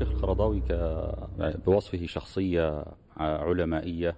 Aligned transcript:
الشيخ 0.00 0.14
القرضاوي 0.14 0.62
بوصفه 1.38 2.06
شخصية 2.06 2.84
علمائية 3.16 4.16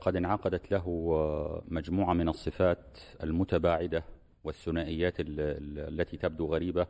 قد 0.00 0.16
انعقدت 0.16 0.70
له 0.70 1.62
مجموعة 1.68 2.12
من 2.12 2.28
الصفات 2.28 2.98
المتباعدة 3.22 4.04
والثنائيات 4.44 5.14
التي 5.18 6.16
تبدو 6.16 6.46
غريبة 6.46 6.86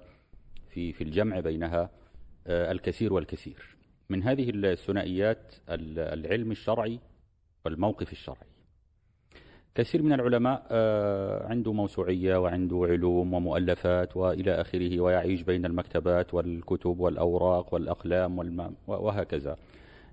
في 0.69 0.93
في 0.93 1.05
الجمع 1.05 1.41
بينها 1.41 1.91
الكثير 2.47 3.13
والكثير. 3.13 3.77
من 4.09 4.23
هذه 4.23 4.51
الثنائيات 4.55 5.55
العلم 5.69 6.51
الشرعي 6.51 7.01
والموقف 7.65 8.13
الشرعي. 8.13 8.54
كثير 9.75 10.03
من 10.03 10.13
العلماء 10.13 10.67
آه، 10.71 11.47
عنده 11.47 11.73
موسوعية 11.73 12.37
وعنده 12.37 12.87
علوم 12.91 13.35
ومؤلفات 13.35 14.17
وإلى 14.17 14.61
آخره 14.61 15.01
ويعيش 15.01 15.43
بين 15.43 15.67
المكتبات 15.67 16.35
والكتب 16.35 17.01
والأوراق 17.01 17.75
والأقلام. 17.75 18.39
وهكذا 18.87 19.57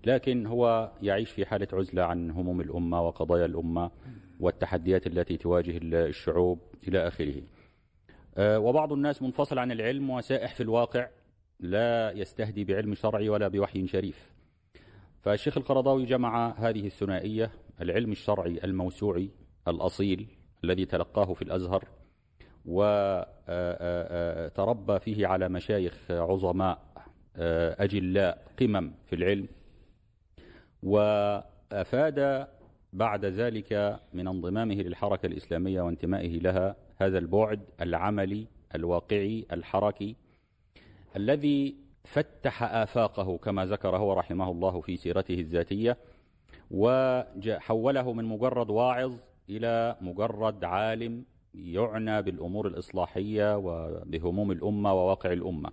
لكن 0.05 0.45
هو 0.45 0.91
يعيش 1.02 1.31
في 1.31 1.45
حالة 1.45 1.67
عزلة 1.73 2.03
عن 2.03 2.31
هموم 2.31 2.61
الأمة 2.61 3.02
وقضايا 3.02 3.45
الأمة 3.45 3.91
والتحديات 4.39 5.07
التي 5.07 5.38
تواجه 5.38 5.80
الشعوب 5.83 6.59
إلى 6.88 7.07
آخره 7.07 7.41
آه، 8.38 8.59
وبعض 8.59 8.93
الناس 8.93 9.21
منفصل 9.21 9.59
عن 9.59 9.71
العلم 9.71 10.09
وسائح 10.09 10.55
في 10.55 10.63
الواقع 10.63 11.07
لا 11.59 12.11
يستهدي 12.11 12.63
بعلم 12.63 12.93
شرعي 12.93 13.30
ولا 13.30 13.47
بوحي 13.47 13.88
شريف 13.88 14.31
فالشيخ 15.21 15.57
القرضاوي 15.57 16.05
جمع 16.05 16.53
هذه 16.57 16.85
الثنائية 16.85 17.52
العلم 17.81 18.11
الشرعي 18.11 18.59
الموسوعي 18.63 19.30
الأصيل 19.67 20.27
الذي 20.63 20.85
تلقاه 20.85 21.33
في 21.33 21.41
الأزهر 21.41 21.88
وتربى 22.65 23.39
فيه 24.99 25.27
على 25.27 25.49
مشايخ 25.49 26.11
عظماء 26.11 26.81
أجلاء 27.80 28.47
قمم 28.59 28.91
في 29.05 29.16
العلم. 29.16 29.47
وأفاد 30.83 32.47
بعد 32.94 33.25
ذلك 33.25 33.99
من 34.13 34.27
انضمامه 34.27 34.75
للحركة 34.75 35.25
الإسلامية 35.25 35.81
وانتمائه 35.81 36.39
لها 36.39 36.75
هذا 36.97 37.17
البعد 37.17 37.59
العملي 37.81 38.47
الواقعي 38.75 39.45
الحركي 39.52 40.16
الذي 41.16 41.75
فتح 42.03 42.64
آفاقه 42.64 43.38
كما 43.38 43.66
ذكر 43.66 43.97
هو 43.97 44.14
رحمه 44.14 44.52
الله 44.52 44.81
في 44.81 44.97
سيرته 44.97 45.33
الذاتية 45.33 45.97
وحوله 46.71 48.14
من 48.14 48.25
مجرد 48.25 48.69
واعظ 48.69 49.14
إلى 49.52 49.95
مجرد 50.02 50.63
عالم 50.63 51.25
يعنى 51.53 52.21
بالأمور 52.21 52.67
الإصلاحية 52.67 53.58
وبهموم 53.58 54.52
الأمة 54.52 54.93
وواقع 54.93 55.33
الأمة. 55.33 55.71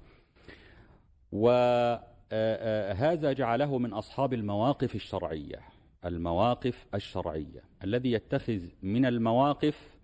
وهذا 1.32 3.32
جعله 3.32 3.78
من 3.78 3.92
أصحاب 3.92 4.34
المواقف 4.34 4.94
الشرعية 4.94 5.60
المواقف 6.04 6.86
الشرعية 6.94 7.62
الذي 7.84 8.12
يتخذ 8.12 8.60
من 8.82 9.06
المواقف 9.06 9.98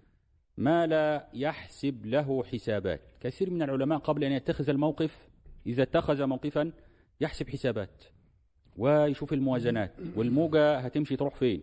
ما 0.57 0.87
لا 0.87 1.27
يحسب 1.35 2.07
له 2.07 2.45
حسابات. 2.45 3.01
كثير 3.21 3.51
من 3.51 3.63
العلماء 3.63 3.99
قبل 3.99 4.25
أن 4.25 4.33
يتخذ 4.33 4.71
الموقف 4.71 5.29
إذا 5.67 5.83
اتخذ 5.83 6.27
موقفا 6.27 6.73
يحسب 7.21 7.51
حسابات 7.51 8.05
ويشوف 8.77 9.33
الموازنات 9.33 9.93
والموجة 10.17 10.79
هتمشي 10.79 11.17
تروح 11.17 11.35
فين؟ 11.35 11.63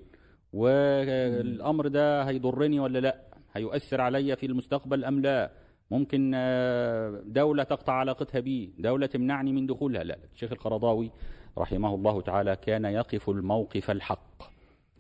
والأمر 0.54 1.88
ده 1.88 2.24
هيضرني 2.24 2.80
ولا 2.80 3.00
لا؟ 3.00 3.22
هيؤثر 3.54 4.02
علي 4.02 4.36
في 4.36 4.46
المستقبل 4.46 5.06
أم 5.06 5.22
لا؟ 5.22 5.52
ممكن 5.92 6.32
آه، 6.36 7.22
دولة 7.26 7.64
تقطع 7.64 7.94
علاقتها 7.94 8.40
بي 8.40 8.74
دولة 8.80 9.06
تمنعني 9.06 9.52
من 9.52 9.66
دخولها. 9.68 10.04
لا 10.04 10.18
الشيخ 10.34 10.52
القرضاوي 10.52 11.12
رحمه 11.58 11.96
الله 11.96 12.22
تعالى 12.22 12.56
كان 12.56 12.86
يقف 12.86 13.30
الموقف 13.30 13.92
الحق 13.92 14.44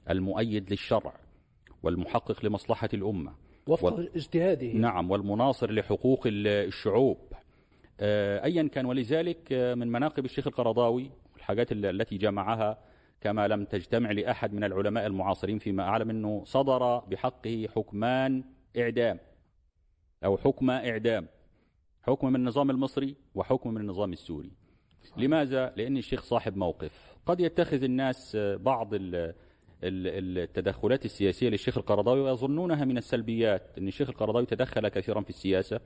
المؤيد 0.09 0.69
للشرع 0.69 1.13
والمحقق 1.83 2.45
لمصلحة 2.45 2.89
الأمة. 2.93 3.33
وفق 3.67 3.93
و... 3.93 3.99
اجتهاده. 4.15 4.67
نعم 4.73 5.11
والمناصر 5.11 5.71
لحقوق 5.71 6.23
الشعوب. 6.27 7.17
آه، 7.99 8.43
أيا 8.43 8.67
كان. 8.67 8.85
ولذلك 8.85 9.53
آه، 9.53 9.75
من 9.75 9.87
مناقب 9.87 10.25
الشيخ 10.25 10.47
القرضاوي 10.47 11.11
الحاجات 11.37 11.71
التي 11.71 12.17
جمعها 12.17 12.77
كما 13.21 13.47
لم 13.47 13.65
تجتمع 13.65 14.11
لأحد 14.11 14.53
من 14.53 14.63
العلماء 14.63 15.05
المعاصرين 15.05 15.57
فيما 15.57 15.83
أعلم 15.83 16.09
أنه 16.09 16.43
صدر 16.45 16.99
بحقه 16.99 17.67
حكمان 17.75 18.43
إعدام 18.77 19.19
أو 20.25 20.37
حكم 20.37 20.69
إعدام 20.69 21.27
حكم 22.03 22.27
من 22.27 22.35
النظام 22.35 22.69
المصري 22.69 23.15
وحكم 23.35 23.73
من 23.73 23.81
النظام 23.81 24.13
السوري. 24.13 24.51
لماذا؟ 25.17 25.73
لأن 25.77 25.97
الشيخ 25.97 26.23
صاحب 26.23 26.57
موقف. 26.57 27.17
قد 27.25 27.39
يتخذ 27.39 27.83
الناس 27.83 28.37
بعض 28.39 28.89
التدخلات 29.83 31.05
السياسية 31.05 31.49
للشيخ 31.49 31.77
القرضاوي 31.77 32.21
ويظنونها 32.21 32.85
من 32.85 32.97
السلبيات 32.97 33.77
أن 33.77 33.87
الشيخ 33.87 34.09
القرضاوي 34.09 34.45
تدخل 34.45 34.87
كثيرا 34.87 35.21
في 35.21 35.29
السياسة 35.29 35.79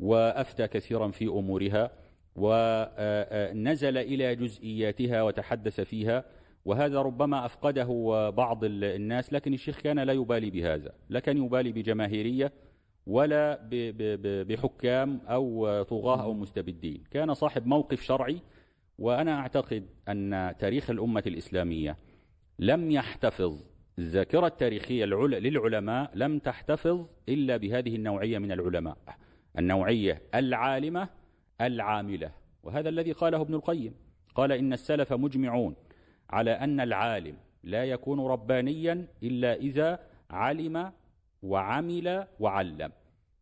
وأفتى 0.00 0.68
كثيرا 0.68 1.08
في 1.08 1.26
أمورها 1.26 1.90
ونزل 2.36 3.98
إلى 3.98 4.36
جزئياتها 4.36 5.22
وتحدث 5.22 5.80
فيها. 5.80 6.24
وهذا 6.64 7.02
ربما 7.02 7.46
أفقده 7.46 8.30
بعض 8.30 8.64
الناس 8.64 9.32
لكن 9.32 9.54
الشيخ 9.54 9.80
كان 9.80 9.98
لا 9.98 10.12
يبالي 10.12 10.50
بهذا 10.50 10.92
لا 11.08 11.20
كان 11.20 11.44
يبالي 11.44 11.72
بجماهيرية 11.72 12.52
ولا 13.06 13.68
بحكام 14.48 15.20
أو 15.26 15.82
طغاة 15.82 16.22
أو 16.22 16.34
مستبدين. 16.34 17.04
كان 17.10 17.34
صاحب 17.34 17.66
موقف 17.66 18.02
شرعي 18.02 18.38
وأنا 18.98 19.38
أعتقد 19.38 19.86
أن 20.08 20.54
تاريخ 20.58 20.90
الأمة 20.90 21.22
الإسلامية 21.26 21.96
لم 22.58 22.90
يحتفظ 22.90 23.64
الذاكرة 23.98 24.46
التاريخية 24.46 25.04
للعلماء 25.04 26.10
لم 26.14 26.38
تحتفظ 26.38 27.10
إلا 27.28 27.56
بهذه 27.56 27.96
النوعية 27.96 28.38
من 28.38 28.52
العلماء 28.52 28.96
النوعية 29.58 30.22
العالمة 30.34 31.08
العاملة 31.60 32.32
وهذا 32.62 32.88
الذي 32.88 33.12
قاله 33.12 33.40
ابن 33.40 33.54
القيم. 33.54 33.94
قال 34.34 34.52
إن 34.52 34.72
السلف 34.72 35.12
مجمعون 35.12 35.74
على 36.32 36.50
أن 36.50 36.80
العالم 36.80 37.36
لا 37.64 37.84
يكون 37.84 38.20
ربانيا 38.20 39.06
إلا 39.22 39.54
إذا 39.54 39.98
علم 40.30 40.92
وعمل 41.42 42.26
وعلم. 42.40 42.92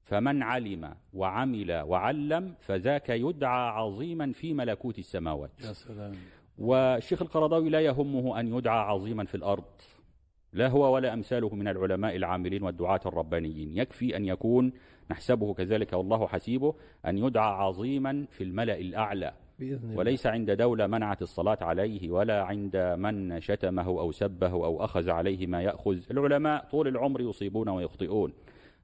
فمن 0.04 0.42
علم 0.42 0.94
وعمل 1.12 1.72
وعلم 1.72 2.54
فذاك 2.60 3.08
يدعى 3.08 3.68
عظيما 3.68 4.32
في 4.32 4.54
ملكوت 4.54 4.98
السماوات. 4.98 5.50
يا 5.60 5.72
سلام. 5.72 6.12
والشيخ 6.58 7.22
القرضاوي 7.22 7.70
لا 7.70 7.80
يهمه 7.80 8.40
أن 8.40 8.54
يدعى 8.54 8.78
عظيما 8.78 9.24
في 9.24 9.34
الأرض. 9.34 9.64
لا 10.52 10.68
هو 10.68 10.94
ولا 10.94 11.14
أمثاله 11.14 11.54
من 11.54 11.68
العلماء 11.68 12.16
العاملين 12.16 12.62
والدعاة 12.62 13.00
الربانيين. 13.06 13.76
يكفي 13.76 14.16
أن 14.16 14.24
يكون 14.24 14.72
نحسبه 15.10 15.54
كذلك 15.54 15.92
والله 15.92 16.26
حسيبه 16.26 16.74
أن 17.06 17.18
يدعى 17.18 17.52
عظيما 17.52 18.26
في 18.30 18.44
الملأ 18.44 18.78
الأعلى. 18.78 19.32
بإذن 19.60 19.98
وليس 19.98 20.26
عند 20.26 20.50
دولة 20.50 20.86
منعت 20.86 21.22
الصلاة 21.22 21.58
عليه 21.60 22.10
ولا 22.10 22.42
عند 22.42 22.76
من 22.76 23.40
شتمه 23.40 23.86
أو 23.86 24.12
سبه 24.12 24.52
أو 24.52 24.84
أخذ 24.84 25.10
عليه 25.10 25.46
ما 25.46 25.62
يأخذ. 25.62 25.98
العلماء 26.10 26.64
طول 26.70 26.88
العمر 26.88 27.20
يصيبون 27.20 27.68
ويخطئون. 27.68 28.32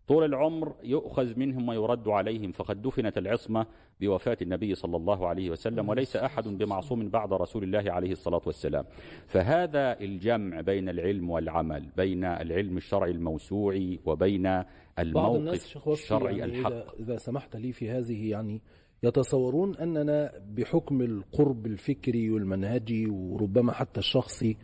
طول 0.08 0.24
العمر 0.24 0.74
يؤخذ 0.84 1.38
منهم 1.38 1.68
ويرد 1.68 2.08
عليهم. 2.08 2.52
فقد 2.52 2.82
دفنت 2.82 3.18
العصمة 3.18 3.66
بوفاة 4.00 4.36
النبي 4.42 4.74
صلى 4.74 4.96
الله 4.96 5.26
عليه 5.26 5.50
وسلم 5.50 5.88
وليس 5.88 6.16
أحد 6.16 6.48
بمعصوم 6.48 7.08
بعد 7.08 7.32
رسول 7.32 7.62
الله 7.62 7.92
عليه 7.92 8.12
الصلاة 8.12 8.42
والسلام. 8.46 8.84
فهذا 9.26 10.00
الجمع 10.00 10.60
بين 10.60 10.88
العلم 10.88 11.30
والعمل 11.30 11.88
بين 11.96 12.24
العلم 12.24 12.76
الشرعي 12.76 13.10
الموسوعي 13.10 14.00
وبين 14.06 14.62
الموقف 14.98 15.88
الشرعي 15.88 16.38
يعني 16.38 16.58
الحق. 16.58 16.72
إذا, 16.72 16.92
إذا 17.00 17.16
سمحت 17.16 17.56
لي 17.56 17.72
في 17.72 17.90
هذه 17.90 18.30
يعني 18.30 18.60
يتصورون 19.06 19.76
أننا 19.76 20.32
بحكم 20.56 21.02
القرب 21.02 21.66
الفكري 21.66 22.30
والمنهجي 22.30 23.06
وربما 23.08 23.72
حتى 23.72 24.00
الشخصي 24.00 24.56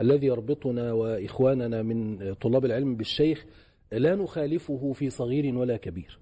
الذي 0.00 0.26
يربطنا 0.26 0.92
وإخواننا 0.92 1.82
من 1.82 2.34
طلاب 2.34 2.64
العلم 2.64 2.96
بالشيخ 2.96 3.46
لا 3.92 4.14
نخالفه 4.14 4.92
في 4.92 5.10
صغير 5.10 5.58
ولا 5.58 5.76
كبير. 5.76 6.18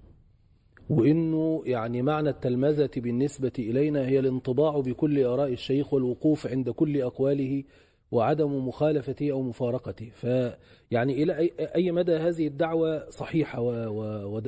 وإنه 0.89 1.63
يعني 1.65 2.01
معنى 2.01 2.29
التلمذة 2.29 2.89
بالنسبة 2.97 3.51
إلينا 3.59 4.07
هي 4.07 4.19
الانطباع 4.19 4.79
بكل 4.79 5.23
آراء 5.23 5.53
الشيخ 5.53 5.93
والوقوف 5.93 6.47
عند 6.47 6.69
كل 6.69 7.01
أقواله 7.01 7.63
وعدم 8.11 8.67
مخالفته 8.67 9.31
أو 9.31 9.41
مفارقته. 9.41 10.09
فيعني 10.09 11.23
إلى 11.23 11.49
أي 11.75 11.91
مدى 11.91 12.15
هذه 12.15 12.47
الدعوة 12.47 13.09
صحيحة 13.09 13.61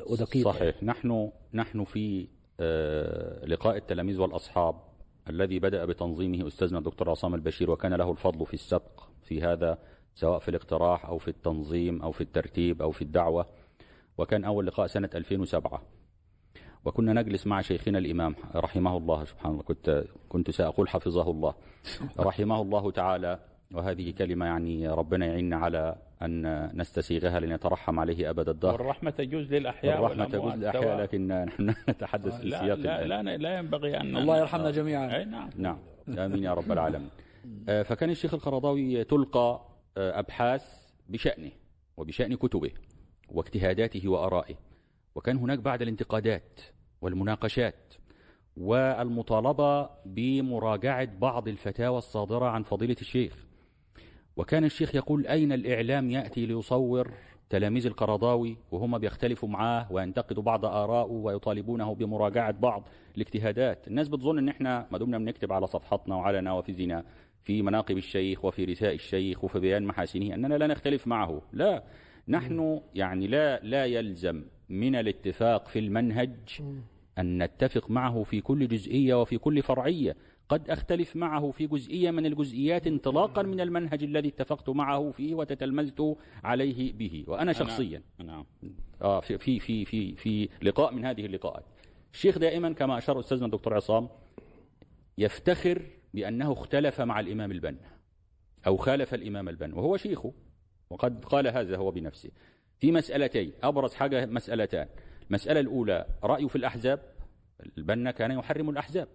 ودقيقة؟ 0.08 0.52
صحيح. 0.52 0.84
نحن 0.84 1.32
نحن 1.54 1.84
في 1.84 2.28
لقاء 3.48 3.78
التلاميذ 3.78 4.20
والأصحاب 4.20 4.76
الذي 5.30 5.60
بدأ 5.60 5.86
بتنظيمه 5.86 6.48
أستاذنا 6.48 6.80
الدكتور 6.80 7.10
عصام 7.10 7.36
البشير 7.36 7.72
وكان 7.72 7.94
له 7.94 8.12
الفضل 8.12 8.46
في 8.46 8.54
السبق 8.54 9.04
في 9.24 9.42
هذا 9.42 9.78
سواء 10.16 10.40
في 10.40 10.50
الاقتراح 10.50 11.06
أو 11.06 11.18
في 11.18 11.28
التنظيم 11.28 12.02
أو 12.02 12.12
في 12.12 12.22
الترتيب 12.22 12.82
أو 12.82 12.92
في 12.92 13.02
الدعوة 13.02 13.46
وكان 14.18 14.44
أول 14.44 14.68
لقاء 14.68 14.88
سنة 14.88 15.10
2007 15.16 15.82
وكنا 16.86 17.14
نجلس 17.14 17.48
مع 17.48 17.62
شيخنا 17.62 17.98
الإمام 17.98 18.36
رحمه 18.56 18.98
الله 18.98 19.26
سبحان 19.26 19.52
الله 19.52 19.64
كنت 19.64 20.04
كنت 20.30 20.52
سأقول 20.52 20.90
حفظه 20.90 21.32
الله. 21.32 21.54
رحمه 22.20 22.62
الله 22.62 22.92
تعالى 22.92 23.40
وهذه 23.74 24.12
كلمة 24.12 24.46
يعني 24.46 24.88
ربنا 24.88 25.26
يعيننا 25.26 25.58
على 25.58 25.96
أن 26.22 26.70
نستسيغها 26.78 27.40
لنترحم 27.40 28.00
عليه 28.00 28.30
أبد 28.30 28.50
الدهر. 28.50 28.74
والرحمة 28.74 29.12
تجوز 29.12 29.54
للأحياء 29.54 29.98
الرحمة 29.98 30.26
تجوز 30.26 30.54
للأحياء. 30.54 31.02
لكن 31.02 31.28
نحن 31.28 31.74
نتحدث 31.90 32.40
في 32.42 32.48
لا 32.48 32.60
سياق 32.60 32.78
لا, 32.78 33.06
الآن. 33.06 33.26
لا, 33.26 33.38
لا 33.38 33.58
ينبغي 33.58 33.98
أن 33.98 34.18
الله 34.18 34.38
يرحمنا 34.38 34.72
جميعا. 34.72 35.18
أي 35.18 35.26
نعم. 35.26 35.50
نعم. 35.58 35.78
آمين 36.18 36.44
يا 36.44 36.54
رب 36.54 36.72
العالمين. 36.72 37.10
آه، 37.70 37.84
فكان 37.84 38.10
الشيخ 38.10 38.34
القرضاوي 38.34 39.04
تلقى 39.04 39.62
آه، 39.98 40.20
أبحاث 40.20 40.88
بشأنه 41.10 41.52
وبشأن 41.98 42.36
كتبه 42.36 42.72
واجتهاداته 43.30 44.08
وآرائه. 44.10 44.56
وكان 45.16 45.38
هناك 45.38 45.60
بعد 45.60 45.82
الانتقادات 45.82 46.62
والمناقشات 47.02 47.94
والمطالبة 48.58 49.90
بمراجعة 50.06 51.06
بعض 51.06 51.48
الفتاوى 51.48 51.98
الصادرة 51.98 52.46
عن 52.46 52.64
فضيلة 52.64 52.96
الشيخ. 53.02 53.47
وكان 54.38 54.64
الشيخ 54.64 54.96
يقول 54.96 55.28
أين 55.28 55.52
الإعلام 55.52 56.10
يأتي 56.10 56.46
ليصور 56.46 57.12
تلاميذ 57.50 57.86
القرضاوي 57.86 58.58
وهم 58.72 58.98
بيختلفوا 58.98 59.50
معاه 59.50 59.92
وينتقدوا 59.92 60.44
بعض 60.44 60.66
آراءه 60.66 61.12
ويطالبونه 61.12 61.96
بمراجعة 61.96 62.52
بعض 62.52 62.88
الاجتهادات؟ 63.16 63.88
الناس 63.88 64.08
بتظن 64.08 64.38
إن 64.38 64.50
إحنا 64.50 64.88
ما 64.92 64.98
دمنا 64.98 65.18
بنكتب 65.18 65.54
على 65.54 65.68
صفحتنا 65.68 66.16
وعلى 66.16 66.42
نوافذنا 66.42 67.04
في 67.44 67.62
مناقب 67.62 67.98
الشيخ 67.98 68.46
وفي 68.46 68.66
رثاء 68.66 68.94
الشيخ 68.94 69.44
وفي 69.44 69.60
بيان 69.60 69.84
محاسنه 69.84 70.34
أننا 70.34 70.56
لا 70.56 70.68
نختلف 70.68 71.08
معه. 71.08 71.42
لا 71.54 71.84
نحن 72.28 72.82
يعني 72.96 73.28
لا 73.28 73.60
لا 73.64 73.86
يلزم 73.86 74.44
من 74.70 74.96
الاتفاق 74.96 75.68
في 75.68 75.80
المنهج 75.80 76.36
أن 77.18 77.44
نتفق 77.44 77.92
معه 77.92 78.24
في 78.24 78.42
كل 78.42 78.68
جزئية 78.68 79.22
وفي 79.22 79.38
كل 79.38 79.62
فرعية. 79.62 80.16
قد 80.50 80.70
أختلف 80.70 81.16
معه 81.16 81.52
في 81.52 81.68
جزئية 81.68 82.12
من 82.12 82.26
الجزئيات 82.26 82.88
انطلاقا 82.88 83.42
من 83.42 83.62
المنهج 83.62 84.04
الذي 84.04 84.28
اتفقت 84.28 84.70
معه 84.70 85.12
فيه 85.12 85.36
وتتلمذت 85.36 86.18
عليه 86.44 86.94
به. 86.94 87.26
وأنا 87.28 87.54
شخصيا. 87.54 88.02
نعم. 88.18 88.46
آه 89.02 89.20
في 89.20 89.38
في 89.38 89.60
في 89.60 89.86
في 89.86 90.16
في 90.16 90.50
لقاء 90.62 90.94
من 90.94 91.06
هذه 91.06 91.26
اللقاءات. 91.26 91.64
الشيخ 92.14 92.38
دائما 92.38 92.74
كما 92.74 92.98
أشار 92.98 93.20
أستاذنا 93.20 93.46
الدكتور 93.46 93.74
عصام 93.74 94.10
يفتخر 95.18 95.82
بأنه 96.14 96.54
اختلف 96.54 97.02
مع 97.02 97.20
الإمام 97.20 97.52
البنا 97.52 97.80
أو 98.68 98.78
خالف 98.78 99.14
الإمام 99.14 99.50
البنا 99.50 99.76
وهو 99.76 99.98
شيخه 99.98 100.34
وقد 100.90 101.26
قال 101.26 101.48
هذا 101.48 101.78
هو 101.78 101.92
بنفسه. 101.92 102.30
في 102.80 102.92
مسألتين 102.92 103.52
أبرز 103.64 103.94
حاجة 103.94 104.26
مسألتان. 104.26 104.88
المسألة 105.28 105.60
الأولى 105.60 106.06
رأيه 106.24 106.48
في 106.48 106.56
الأحزاب. 106.56 107.00
البنا 107.78 108.12
كان 108.12 108.32
يحرم 108.32 108.70
الأحزاب. 108.70 109.08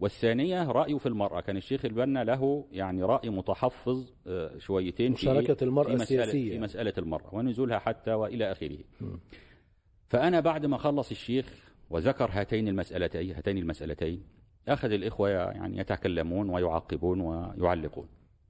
والثانية 0.00 0.72
رأيه 0.72 0.98
في 0.98 1.06
المرأة. 1.06 1.40
كان 1.40 1.56
الشيخ 1.56 1.84
البنا 1.84 2.24
له 2.24 2.66
يعني 2.72 3.02
رأي 3.02 3.30
متحفظ 3.30 4.12
آه، 4.26 4.58
شويتين 4.58 5.14
في 5.14 5.30
مشاركة 5.30 5.64
المرأة 5.64 5.88
في 5.88 5.94
مسألة 5.94 6.22
السياسية. 6.22 6.50
في 6.50 6.58
مسألة 6.58 6.92
المرأة 6.98 7.34
ونزولها 7.34 7.78
حتى 7.78 8.12
وإلى 8.12 8.52
آخره. 8.52 8.78
فأنا 10.08 10.40
بعد 10.40 10.66
ما 10.66 10.76
خلص 10.78 11.10
الشيخ 11.10 11.72
وذكر 11.90 12.30
هاتين 12.32 12.68
المسألتين 12.68 13.34
هاتين 13.34 13.58
المسألتين 13.58 14.22
أخذ 14.68 14.92
الإخوة 14.92 15.30
يعني 15.30 15.78
يتكلمون 15.78 16.50
ويعقبون 16.50 17.20
ويعلقون. 17.20 18.08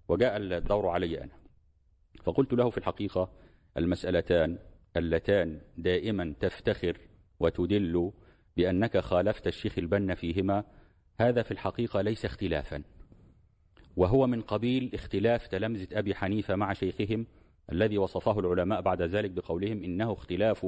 وجاء 0.08 0.36
الدور 0.36 0.88
علي 0.88 1.20
أنا. 1.24 1.32
فقلت 2.24 2.52
له 2.52 2.70
في 2.70 2.78
الحقيقة 2.78 3.30
المسألتان 3.76 4.58
اللتان 4.96 5.60
دائما 5.78 6.34
تفتخر 6.40 6.98
وتدل 7.40 8.12
بأنك 8.56 8.98
خالفت 8.98 9.46
الشيخ 9.46 9.78
البنا 9.78 10.14
فيهما 10.14 10.64
هذا 11.20 11.42
في 11.42 11.50
الحقيقة 11.50 12.00
ليس 12.00 12.24
اختلافا. 12.24 12.82
وهو 13.96 14.26
من 14.26 14.40
قبيل 14.40 14.90
اختلاف 14.94 15.46
تلامذة 15.46 15.98
أبي 15.98 16.14
حنيفة 16.14 16.56
مع 16.56 16.72
شيخهم 16.72 17.26
الذي 17.72 17.98
وصفه 17.98 18.40
العلماء 18.40 18.80
بعد 18.80 19.02
ذلك 19.02 19.30
بقولهم 19.30 19.84
إنه 19.84 20.12
اختلاف 20.12 20.66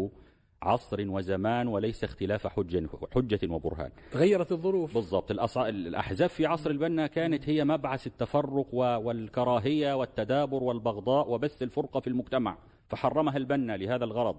عصر 0.62 1.10
وزمان 1.10 1.68
وليس 1.68 2.04
اختلاف 2.04 2.46
حجة, 2.46 2.88
حجة 3.14 3.38
وبرهان. 3.50 3.90
تغيرت 4.12 4.52
الظروف. 4.52 4.94
بالضبط. 4.94 5.30
الأحزاب 5.56 6.28
في 6.28 6.46
عصر 6.46 6.70
البنا 6.70 7.06
كانت 7.06 7.48
هي 7.48 7.64
مبعث 7.64 8.06
التفرق 8.06 8.74
والكراهية 8.74 9.96
والتدابر 9.96 10.62
والبغضاء 10.62 11.30
وبث 11.30 11.62
الفرقة 11.62 12.00
في 12.00 12.06
المجتمع 12.06 12.58
فحرمها 12.88 13.36
البنا 13.36 13.76
لهذا 13.76 14.04
الغرض. 14.04 14.36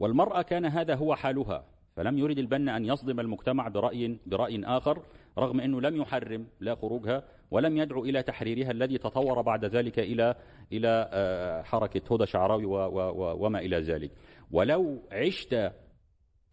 والمرأة 0.00 0.42
كان 0.42 0.64
هذا 0.64 0.94
هو 0.94 1.14
حالها. 1.14 1.64
فلم 1.96 2.18
يرد 2.18 2.38
البنا 2.38 2.76
أن 2.76 2.84
يصدم 2.84 3.20
المجتمع 3.20 3.68
برأي, 3.68 4.18
برأي 4.26 4.64
آخر 4.64 5.02
رغم 5.38 5.60
أنه 5.60 5.80
لم 5.80 5.96
يحرم 5.96 6.46
لا 6.60 6.74
خروجها 6.74 7.22
ولم 7.50 7.76
يدعو 7.76 8.04
إلى 8.04 8.22
تحريرها 8.22 8.70
الذي 8.70 8.98
تطور 8.98 9.42
بعد 9.42 9.64
ذلك 9.64 9.98
إلى 9.98 10.34
إلى 10.72 11.08
آه، 11.12 11.62
حركة 11.62 12.14
هدى 12.14 12.26
شعراوي 12.26 12.64
و- 12.64 12.74
و- 12.76 13.10
و- 13.10 13.46
وما 13.46 13.58
إلى 13.58 13.80
ذلك. 13.80 14.10
ولو 14.50 15.02
عشت 15.12 15.72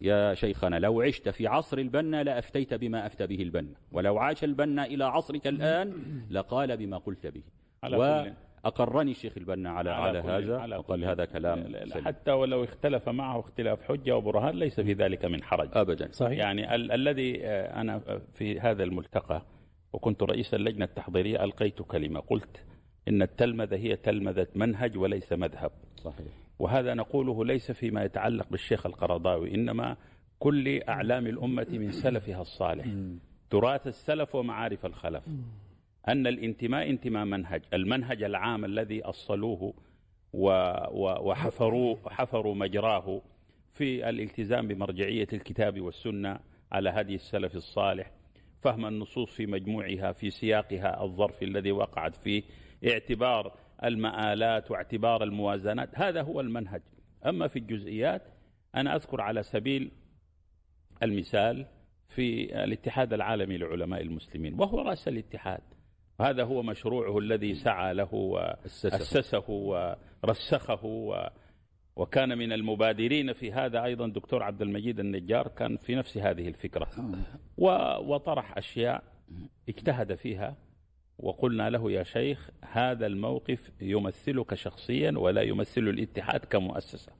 يا 0.00 0.34
شيخنا 0.34 0.76
لو 0.78 1.00
عشت 1.00 1.28
في 1.28 1.46
عصر 1.46 1.78
البنا 1.78 2.22
لأفتيت 2.22 2.74
بما 2.74 3.06
أفتى 3.06 3.26
به 3.26 3.42
البنا. 3.42 3.68
ولو 3.92 4.18
عاش 4.18 4.44
البنا 4.44 4.84
إلى 4.86 5.04
عصرك 5.04 5.46
الآن 5.46 5.92
لقال 6.30 6.76
بما 6.76 6.98
قلت 6.98 7.26
به. 7.26 7.42
على 7.82 7.96
كل- 7.96 8.32
وأقرني 8.64 9.10
الشيخ 9.10 9.32
البنا 9.36 9.70
على, 9.70 9.90
على, 9.90 10.22
كل- 10.22 10.28
هذا؟ 10.30 10.58
على 10.58 10.76
وقال 10.76 11.04
هذا 11.04 11.24
كلام 11.24 11.58
لا- 11.58 11.68
لا- 11.84 11.86
سليم. 11.92 12.04
حتى 12.04 12.30
ولو 12.32 12.64
اختلف 12.64 13.08
معه 13.08 13.40
اختلاف 13.40 13.82
حجة 13.82 14.16
وبرهان 14.16 14.54
ليس 14.58 14.80
في 14.80 14.92
ذلك 14.92 15.24
من 15.24 15.42
حرج. 15.42 15.68
أبدا. 15.72 16.08
صحيح. 16.12 16.38
يعني 16.38 16.74
ال- 16.74 16.92
الذي 16.92 17.46
آه، 17.46 17.80
أنا 17.80 18.20
في 18.34 18.60
هذا 18.60 18.84
الملتقى 18.84 19.42
وكنت 19.92 20.22
رئيس 20.22 20.54
اللجنة 20.54 20.84
التحضيرية 20.84 21.44
ألقيت 21.44 21.82
كلمة 21.82 22.20
قلت 22.20 22.64
إن 23.08 23.22
التلمذة 23.22 23.76
هي 23.76 23.96
تلمذة 23.96 24.46
منهج 24.54 24.98
وليس 24.98 25.32
مذهب. 25.32 25.70
صحيح. 25.96 26.26
وهذا 26.58 26.94
نقوله 26.94 27.44
ليس 27.44 27.70
فيما 27.72 28.04
يتعلق 28.04 28.46
بالشيخ 28.50 28.86
القرضاوي 28.86 29.54
إنما 29.54 29.96
كل 30.38 30.82
أعلام 30.82 31.26
الأمة 31.26 31.66
من 31.70 31.92
سلفها 31.92 32.40
الصالح. 32.42 32.86
تراث 33.50 33.86
السلف 33.86 34.34
ومعارف 34.34 34.86
الخلف. 34.86 35.22
أن 36.08 36.26
الانتماء 36.26 36.90
انتماء 36.90 37.24
منهج 37.24 37.62
المنهج 37.74 38.22
العام 38.22 38.64
الذي 38.64 39.02
أصلوه 39.02 39.74
وحفروا 40.32 41.96
حفروا 42.10 42.54
مجراه 42.54 43.22
في 43.72 44.08
الالتزام 44.08 44.68
بمرجعية 44.68 45.28
الكتاب 45.32 45.80
والسنة 45.80 46.40
على 46.72 46.90
هدي 46.90 47.14
السلف 47.14 47.56
الصالح 47.56 48.10
فهم 48.60 48.86
النصوص 48.86 49.30
في 49.30 49.46
مجموعها 49.46 50.12
في 50.12 50.30
سياقها 50.30 51.04
الظرف 51.04 51.42
الذي 51.42 51.72
وقعت 51.72 52.16
فيه 52.16 52.42
اعتبار 52.88 53.52
المآلات 53.84 54.70
واعتبار 54.70 55.22
الموازنات 55.22 55.98
هذا 55.98 56.22
هو 56.22 56.40
المنهج. 56.40 56.82
أما 57.26 57.48
في 57.48 57.58
الجزئيات 57.58 58.22
أنا 58.74 58.96
أذكر 58.96 59.20
على 59.20 59.42
سبيل 59.42 59.90
المثال 61.02 61.66
في 62.08 62.44
الاتحاد 62.64 63.12
العالمي 63.12 63.58
لعلماء 63.58 64.00
المسلمين 64.00 64.60
وهو 64.60 64.80
رأس 64.80 65.08
الاتحاد. 65.08 65.60
وهذا 66.20 66.44
هو 66.44 66.62
مشروعه 66.62 67.18
الذي 67.18 67.54
سعى 67.54 67.94
له 67.94 68.14
وأسسه 68.14 69.50
ورسخه 69.50 70.84
و 70.84 71.28
وكان 71.96 72.38
من 72.38 72.52
المبادرين 72.52 73.32
في 73.32 73.52
هذا 73.52 73.84
أيضا 73.84 74.08
دكتور 74.08 74.42
عبد 74.42 74.62
المجيد 74.62 75.00
النجار 75.00 75.48
كان 75.48 75.76
في 75.76 75.94
نفس 75.94 76.18
هذه 76.18 76.48
الفكرة. 76.48 76.88
وطرح 78.02 78.58
أشياء 78.58 79.02
اجتهد 79.68 80.14
فيها 80.14 80.56
وقلنا 81.18 81.70
له 81.70 81.92
يا 81.92 82.02
شيخ 82.02 82.50
هذا 82.62 83.06
الموقف 83.06 83.70
يمثلك 83.80 84.54
شخصيا 84.54 85.18
ولا 85.18 85.42
يمثل 85.42 85.80
الاتحاد 85.80 86.40
كمؤسسة. 86.40 87.12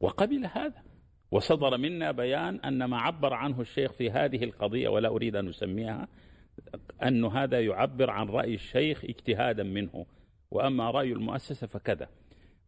وقبل 0.00 0.46
هذا 0.46 0.82
وصدر 1.30 1.76
منا 1.76 2.12
بيان 2.12 2.60
أن 2.60 2.84
ما 2.84 2.98
عبر 2.98 3.34
عنه 3.34 3.60
الشيخ 3.60 3.92
في 3.92 4.10
هذه 4.10 4.44
القضية 4.44 4.88
ولا 4.88 5.08
أريد 5.08 5.36
أن 5.36 5.48
أسميها 5.48 6.08
أن 7.02 7.24
هذا 7.24 7.60
يعبر 7.60 8.10
عن 8.10 8.28
رأي 8.28 8.54
الشيخ 8.54 9.04
اجتهادا 9.04 9.62
منه 9.62 10.06
وأما 10.50 10.90
رأي 10.90 11.12
المؤسسة 11.12 11.66
فكذا. 11.66 12.08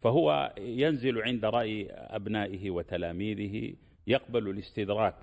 فهو 0.01 0.55
ينزل 0.59 1.23
عند 1.23 1.45
رأي 1.45 1.91
أبنائه 1.91 2.71
وتلاميذه 2.71 3.75
يقبل 4.07 4.49
الاستدراك 4.49 5.15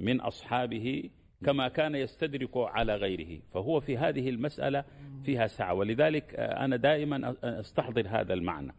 من 0.00 0.20
أصحابه 0.20 1.10
كما 1.44 1.68
كان 1.68 1.94
يستدرك 1.94 2.50
على 2.56 2.96
غيره. 2.96 3.40
فهو 3.54 3.80
في 3.80 3.98
هذه 3.98 4.28
المسألة 4.28 4.84
فيها 5.24 5.46
سعة. 5.46 5.74
ولذلك 5.74 6.34
أنا 6.38 6.76
دائما 6.76 7.34
أستحضر 7.42 8.06
هذا 8.08 8.34
المعنى 8.34 8.72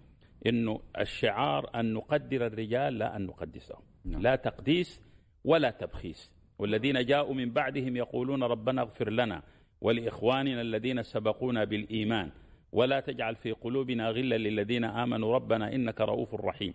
أنه 0.48 0.80
الشعار 1.00 1.70
أن 1.76 1.94
نقدر 1.94 2.48
الرجال 2.48 2.98
لا 2.98 3.16
أن 3.16 3.26
نقدسهم. 3.26 3.82
لا 4.06 4.36
تقديس 4.36 5.02
ولا 5.44 5.72
تبخيس. 5.72 6.33
والذين 6.64 7.06
جاءوا 7.06 7.34
من 7.34 7.52
بعدهم 7.52 7.98
يقولون 7.98 8.44
ربنا 8.44 8.82
اغفر 8.82 9.10
لنا 9.10 9.44
ولإخواننا 9.82 10.62
الذين 10.62 11.04
سبقونا 11.04 11.64
بالإيمان 11.64 12.32
ولا 12.72 13.00
تجعل 13.00 13.36
في 13.36 13.52
قلوبنا 13.52 14.10
غلا 14.10 14.38
للذين 14.38 14.84
آمنوا 14.84 15.34
ربنا 15.34 15.76
إنك 15.76 16.02
رؤوف 16.02 16.36
رحيم. 16.36 16.74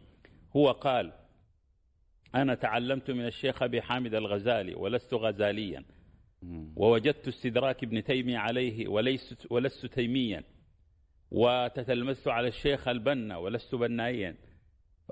هو 0.56 0.70
قال 0.70 1.12
أنا 2.34 2.54
تعلمت 2.54 3.10
من 3.10 3.26
الشيخ 3.26 3.62
أبي 3.62 3.82
حامد 3.82 4.14
الغزالي 4.14 4.74
ولست 4.74 5.14
غزاليا. 5.14 5.84
ووجدت 6.76 7.28
استدراك 7.28 7.84
ابن 7.84 8.04
تيمية 8.04 8.38
عليه 8.38 8.88
وليست 8.88 9.46
ولست 9.52 9.86
تيميا. 9.86 10.44
وتتلمذت 11.30 12.28
على 12.28 12.48
الشيخ 12.48 12.88
البنا 12.88 13.36
ولست 13.36 13.74
بنائيا. 13.74 14.36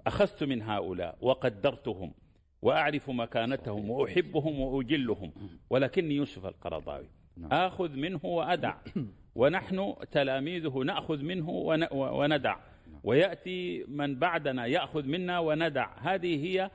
أخذت 0.07 0.45
من 0.45 0.63
هؤلاء 0.63 1.19
وقدرتهم. 1.21 2.15
وأعرف 2.63 3.11
مكانتهم 3.11 3.91
وأحبهم 3.91 4.61
وأجلهم. 4.61 5.33
ولكني 5.71 6.15
يوسف 6.15 6.47
القرضاوي. 6.47 7.07
نعم. 7.37 7.53
آخذ 7.53 7.91
منه 7.91 8.21
وأدع. 8.25 8.75
ونحن 9.41 9.95
تلاميذه 10.13 10.79
نأخذ 10.79 11.23
منه 11.23 11.51
وندع. 11.93 12.57
ويأتي 13.05 13.85
من 13.89 14.15
بعدنا 14.19 14.67
يأخذ 14.67 15.07
منا 15.07 15.39
وندع. 15.39 15.89
هذه 15.99 16.47
هي 16.47 16.71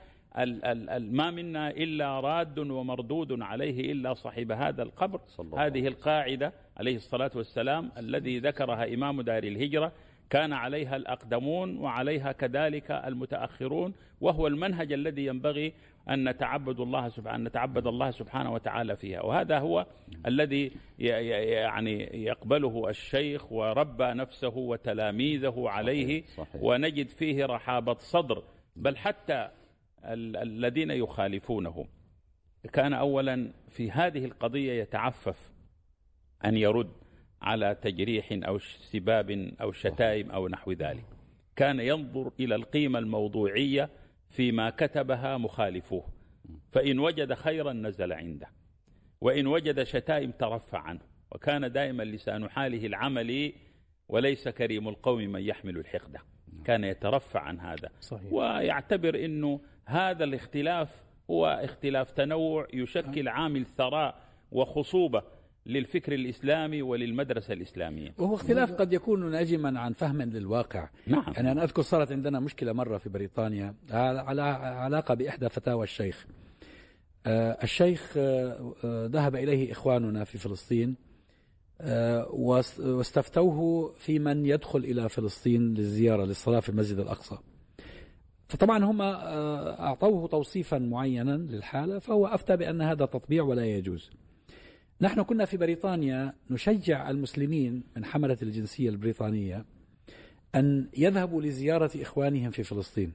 ما 0.99 1.31
منا 1.31 1.69
إلا 1.69 2.19
راد 2.19 2.59
ومردود 2.59 3.41
عليه 3.41 3.91
إلا 3.91 4.13
صاحب 4.13 4.51
هذا 4.51 4.83
القبر. 4.83 5.19
هذه 5.57 5.87
القاعدة 5.87 6.53
عليه 6.77 6.95
الصلاة 6.95 7.31
والسلام 7.35 7.91
الذي 7.97 8.39
ذكرها 8.39 8.93
إمام 8.93 9.21
دار 9.21 9.43
الهجرة. 9.43 9.91
كان 10.31 10.53
عليها 10.53 10.95
الأقدمون 10.95 11.77
وعليها 11.77 12.31
كذلك 12.31 12.91
المتأخرون 12.91 13.93
وهو 14.21 14.47
المنهج 14.47 14.93
الذي 14.93 15.25
ينبغي 15.25 15.73
أن 16.09 16.29
نتعبد 16.29 16.79
الله 16.79 17.09
سبحانه 17.09 17.35
أن 17.35 17.43
نتعبد 17.43 17.87
الله 17.87 18.11
سبحانه 18.11 18.53
وتعالى 18.53 18.95
فيها. 18.95 19.21
وهذا 19.21 19.59
هو 19.59 19.85
الذي 20.25 20.71
يعني 20.99 22.23
يقبله 22.25 22.89
الشيخ 22.89 23.51
وربى 23.51 24.03
نفسه 24.03 24.57
وتلاميذه 24.57 25.63
عليه 25.69 26.23
صحيح. 26.23 26.63
ونجد 26.63 27.09
فيه 27.09 27.45
رحابة 27.45 27.97
صدر. 27.99 28.43
بل 28.75 28.97
حتى 28.97 29.49
الذين 30.05 30.91
يخالفونه. 30.91 31.85
كان 32.73 32.93
أولا 32.93 33.51
في 33.69 33.91
هذه 33.91 34.25
القضية 34.25 34.81
يتعفف 34.81 35.51
أن 36.45 36.57
يرد. 36.57 36.91
على 37.41 37.75
تجريح 37.81 38.29
أو 38.31 38.57
سباب 38.59 39.31
أو 39.61 39.71
شتائم 39.71 40.31
أو 40.31 40.47
نحو 40.47 40.71
ذلك. 40.71 41.05
كان 41.55 41.79
ينظر 41.79 42.31
إلى 42.39 42.55
القيمة 42.55 42.99
الموضوعية 42.99 43.89
فيما 44.29 44.69
كتبها 44.69 45.37
مخالفوه. 45.37 46.03
فإن 46.71 46.99
وجد 46.99 47.33
خيرا 47.33 47.73
نزل 47.73 48.13
عنده. 48.13 48.47
وإن 49.21 49.47
وجد 49.47 49.83
شتائم 49.83 50.31
ترفع 50.31 50.79
عنه. 50.79 50.99
وكان 51.31 51.71
دائما 51.71 52.03
لسان 52.03 52.49
حاله 52.49 52.85
العملي 52.85 53.53
وليس 54.09 54.47
كريم 54.47 54.87
القوم 54.87 55.21
من 55.21 55.41
يحمل 55.41 55.77
الحقده 55.77 56.19
كان 56.65 56.83
يترفع 56.83 57.39
عن 57.39 57.59
هذا. 57.59 57.89
صحيح. 58.01 58.33
ويعتبر 58.33 59.25
أنه 59.25 59.59
هذا 59.85 60.23
الاختلاف 60.23 61.03
هو 61.29 61.45
اختلاف 61.63 62.11
تنوع 62.11 62.67
يشكل 62.73 63.27
عامل 63.27 63.65
ثراء 63.65 64.15
وخصوبة. 64.51 65.23
للفكر 65.65 66.13
الإسلامي 66.13 66.81
وللمدرسة 66.81 67.53
الإسلامية. 67.53 68.13
وهو 68.17 68.35
اختلاف 68.35 68.71
قد 68.71 68.93
يكون 68.93 69.31
ناجما 69.31 69.79
عن 69.79 69.93
فهم 69.93 70.21
للواقع. 70.21 70.89
نعم. 71.07 71.33
يعني 71.35 71.51
أنا 71.51 71.63
أذكر 71.63 71.81
صارت 71.81 72.11
عندنا 72.11 72.39
مشكلة 72.39 72.73
مرة 72.73 72.97
في 72.97 73.09
بريطانيا 73.09 73.75
على 73.91 74.41
علاقة 74.41 75.13
بإحدى 75.13 75.49
فتاوى 75.49 75.83
الشيخ. 75.83 76.27
آه، 77.25 77.57
الشيخ 77.63 78.13
آه، 78.17 78.73
آه، 78.83 79.07
ذهب 79.07 79.35
إليه 79.35 79.71
إخواننا 79.71 80.23
في 80.23 80.37
فلسطين 80.37 80.95
واستفتوه 82.79 83.91
في 83.97 84.19
من 84.19 84.45
يدخل 84.45 84.79
إلى 84.79 85.09
فلسطين 85.09 85.73
للزيارة 85.73 86.25
للصلاة 86.25 86.59
في 86.59 86.69
المسجد 86.69 86.99
الأقصى. 86.99 87.37
فطبعا 88.47 88.83
هم 88.83 89.01
أعطوه 89.01 90.27
توصيفا 90.27 90.77
معينا 90.77 91.37
للحالة 91.37 91.99
فهو 91.99 92.27
أفتى 92.27 92.57
بأن 92.57 92.81
هذا 92.81 93.05
تطبيع 93.05 93.43
ولا 93.43 93.65
يجوز. 93.65 94.11
نحن 95.01 95.21
كنا 95.21 95.45
في 95.45 95.57
بريطانيا 95.57 96.33
نشجع 96.49 97.09
المسلمين 97.09 97.83
من 97.97 98.05
حملة 98.05 98.37
الجنسية 98.41 98.89
البريطانية 98.89 99.65
أن 100.55 100.89
يذهبوا 100.97 101.41
لزيارة 101.41 101.91
إخوانهم 101.95 102.51
في 102.51 102.63
فلسطين 102.63 103.13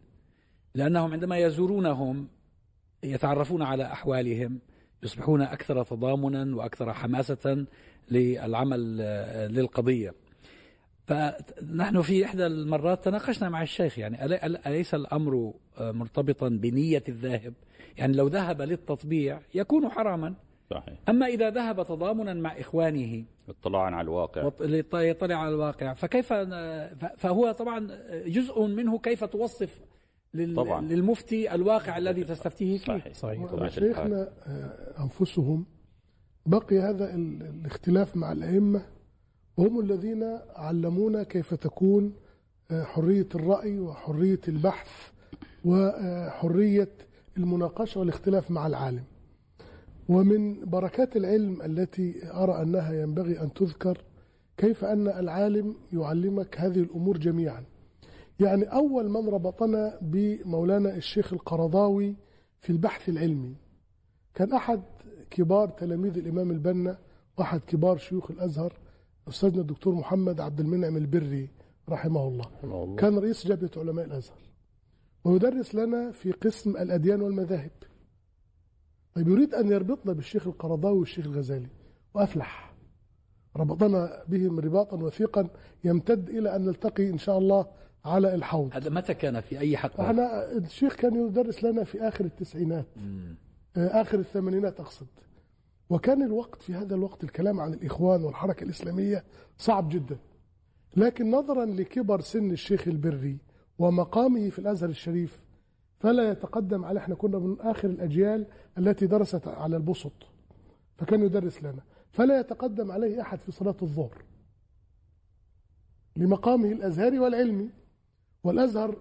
لأنهم 0.75 1.13
عندما 1.13 1.39
يزورونهم 1.39 2.29
يتعرفون 3.03 3.63
على 3.63 3.85
أحوالهم 3.85 4.59
يصبحون 5.03 5.43
أكثر 5.43 5.85
تضامنا 5.85 6.57
وأكثر 6.57 6.93
حماسة 6.93 7.67
للعمل 8.11 8.97
للقضية. 9.53 10.15
فنحن 11.07 12.03
في 12.03 12.25
إحدى 12.25 12.47
المرات 12.47 13.05
تناقشنا 13.05 13.49
مع 13.49 13.63
الشيخ 13.63 13.99
يعني 13.99 14.25
أليس 14.67 14.95
الأمر 14.95 15.55
مرتبطا 15.81 16.49
بنية 16.49 17.03
الذاهب؟ 17.09 17.55
يعني 17.97 18.17
لو 18.17 18.27
ذهب 18.29 18.63
للتطبيع 18.63 19.41
يكون 19.55 19.89
حراما. 19.89 20.35
صحيح. 20.71 20.99
أما 21.09 21.27
إذا 21.27 21.51
ذهب 21.51 21.83
تضامنا 21.83 22.35
مع 22.35 22.61
إخوانه 22.61 23.25
اطلاعا 23.49 23.91
على 23.91 24.05
الواقع 24.05 24.51
يطلع 24.95 25.35
على 25.35 25.49
الواقع 25.55 25.95
فكيف 25.95 26.33
فهو 27.17 27.53
طبعا 27.53 27.89
جزء 28.27 28.67
منه 28.67 28.99
كيف 28.99 29.25
توصف 29.25 29.81
طبعا. 30.57 30.81
للمفتي 30.81 31.55
الواقع 31.55 31.99
الذي 31.99 32.25
تستفتيه 32.25 32.79
فيه 32.79 32.99
صحيح, 32.99 33.15
صحيح. 33.15 33.69
شيخنا 33.69 34.29
آه، 34.47 35.03
أنفسهم 35.03 35.67
بقي 36.47 36.79
هذا 36.79 37.15
الاختلاف 37.15 38.17
مع 38.17 38.33
الأئمة 38.33 38.83
وهم 39.57 39.81
الذين 39.81 40.39
علمونا 40.57 41.23
كيف 41.23 41.55
تكون 41.55 42.15
آه، 42.71 42.83
حرية 42.83 43.29
الرأي 43.35 43.79
وحرية 43.81 44.41
البحث 44.49 45.11
وحرية 45.65 46.89
المناقشة 47.37 48.01
والاختلاف 48.01 48.51
مع 48.51 48.67
العالم 48.67 49.05
ومن 50.09 50.65
بركات 50.65 51.17
العلم 51.17 51.63
التي 51.63 52.31
أرى 52.33 52.63
أنها 52.63 52.93
ينبغي 52.93 53.41
أن 53.41 53.53
تذكر 53.53 54.05
كيف 54.57 54.85
أن 54.85 55.09
العالم 55.09 55.77
يعلمك 55.93 56.61
هذه 56.61 56.81
الأمور 56.81 57.19
جميعا. 57.19 57.65
يعني 58.41 58.65
أول 58.65 59.09
من 59.09 59.29
ربطنا 59.29 59.99
بمولانا 60.03 60.97
الشيخ 60.97 61.33
القرضاوي 61.33 62.17
في 62.61 62.71
البحث 62.71 63.09
العلمي. 63.09 63.55
كان 64.35 64.53
أحد 64.53 64.83
كبار 65.31 65.69
تلاميذ 65.69 66.19
الإمام 66.19 66.51
البنا 66.51 66.99
وأحد 67.39 67.61
كبار 67.61 67.97
شيوخ 67.97 68.31
الأزهر 68.31 68.73
أستاذنا 69.29 69.61
الدكتور 69.61 69.95
محمد 69.95 70.41
عبد 70.41 70.61
المنعم 70.61 70.97
البري 70.97 71.49
رحمه 71.89 72.29
الله. 72.29 72.45
الله. 72.65 72.97
كان 72.97 73.19
رئيس 73.19 73.47
جبهة 73.47 73.71
علماء 73.77 74.05
الأزهر. 74.05 74.39
ويدرس 75.25 75.75
لنا 75.75 76.11
في 76.13 76.33
قسم 76.33 76.71
الأديان 76.71 77.21
والمذاهب. 77.23 77.71
طيب 79.17 79.29
يريد 79.29 79.55
أن 79.55 79.69
يربطنا 79.69 80.13
بالشيخ 80.13 80.47
القرضاوي 80.47 80.99
والشيخ 80.99 81.27
الغزالي. 81.27 81.69
وأفلح. 82.15 82.75
ربطنا 83.57 84.23
بهم 84.29 84.61
رباطا 84.61 84.97
وثيقا 84.97 85.49
يمتد 85.85 86.29
إلى 86.29 86.57
أن 86.57 86.65
نلتقي 86.65 87.11
إن 87.11 87.19
شاء 87.19 87.39
الله 87.39 87.67
على 88.05 88.35
الحوض. 88.35 88.71
هذا 88.73 88.91
متى 88.91 89.15
كان 89.15 89.41
في 89.41 89.59
أي 89.59 89.77
حلقة؟ 89.77 90.07
إحنا 90.07 90.53
الشيخ 90.57 90.95
كان 90.95 91.27
يدرس 91.27 91.65
لنا 91.65 91.85
في 91.85 92.01
آخر 92.09 92.25
التسعينات. 92.25 92.87
مم. 92.97 93.37
آه، 93.77 94.01
آخر 94.01 94.19
الثمانينات 94.19 94.81
أقصد. 94.81 95.07
وكان 95.91 96.23
الوقت 96.23 96.63
في 96.63 96.75
هذا 96.75 96.95
الوقت 96.95 97.25
الكلام 97.25 97.61
عن 97.61 97.75
الإخوان 97.75 98.25
والحركة 98.25 98.65
الإسلامية 98.65 99.25
صعب 99.59 99.89
جدا. 99.89 100.17
لكن 100.97 101.31
نظرا 101.31 101.65
لكبر 101.65 102.21
سن 102.21 102.51
الشيخ 102.51 102.89
البري 102.89 103.39
ومقامه 103.79 104.51
في 104.51 104.59
الأزهر 104.59 104.91
الشريف 104.91 105.46
فلا 105.99 106.31
يتقدم 106.31 106.85
على 106.85 106.99
إحنا 106.99 107.15
كنا 107.15 107.39
من 107.39 107.61
آخر 107.61 107.89
الأجيال 107.89 108.47
التي 108.79 109.07
درست 109.07 109.49
على 109.49 109.77
البسط 109.77 110.13
فكان 110.97 111.23
يدرس 111.23 111.63
لنا. 111.63 111.83
فلا 112.11 112.41
يتقدم 112.41 112.91
عليه 112.93 113.21
أحد 113.21 113.39
في 113.39 113.53
صلاة 113.53 113.77
الظهر 113.83 114.25
لمقامه 116.17 116.73
الأزهري 116.73 117.19
والعلمي 117.19 117.71
والأزهر 118.45 118.97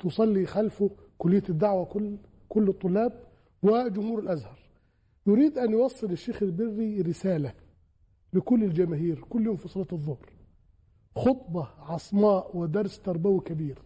تصلي 0.00 0.46
خلفه 0.46 0.90
كلية 1.18 1.42
الدعوة 1.48 1.84
كل 1.84 2.16
كل 2.48 2.68
الطلاب 2.68 3.24
وجمهور 3.62 4.18
الأزهر. 4.18 4.58
يريد 5.26 5.58
أن 5.58 5.72
يوصل 5.72 6.10
الشيخ 6.10 6.42
البري 6.42 7.00
رسالة 7.00 7.54
لكل 8.32 8.64
الجماهير 8.64 9.20
كل 9.20 9.46
يوم 9.46 9.56
في 9.56 9.68
صلاة 9.68 9.86
الظهر. 9.92 10.32
خطبة 11.16 11.68
عصماء 11.78 12.56
ودرس 12.56 13.00
تربوي 13.00 13.40
كبير. 13.40 13.78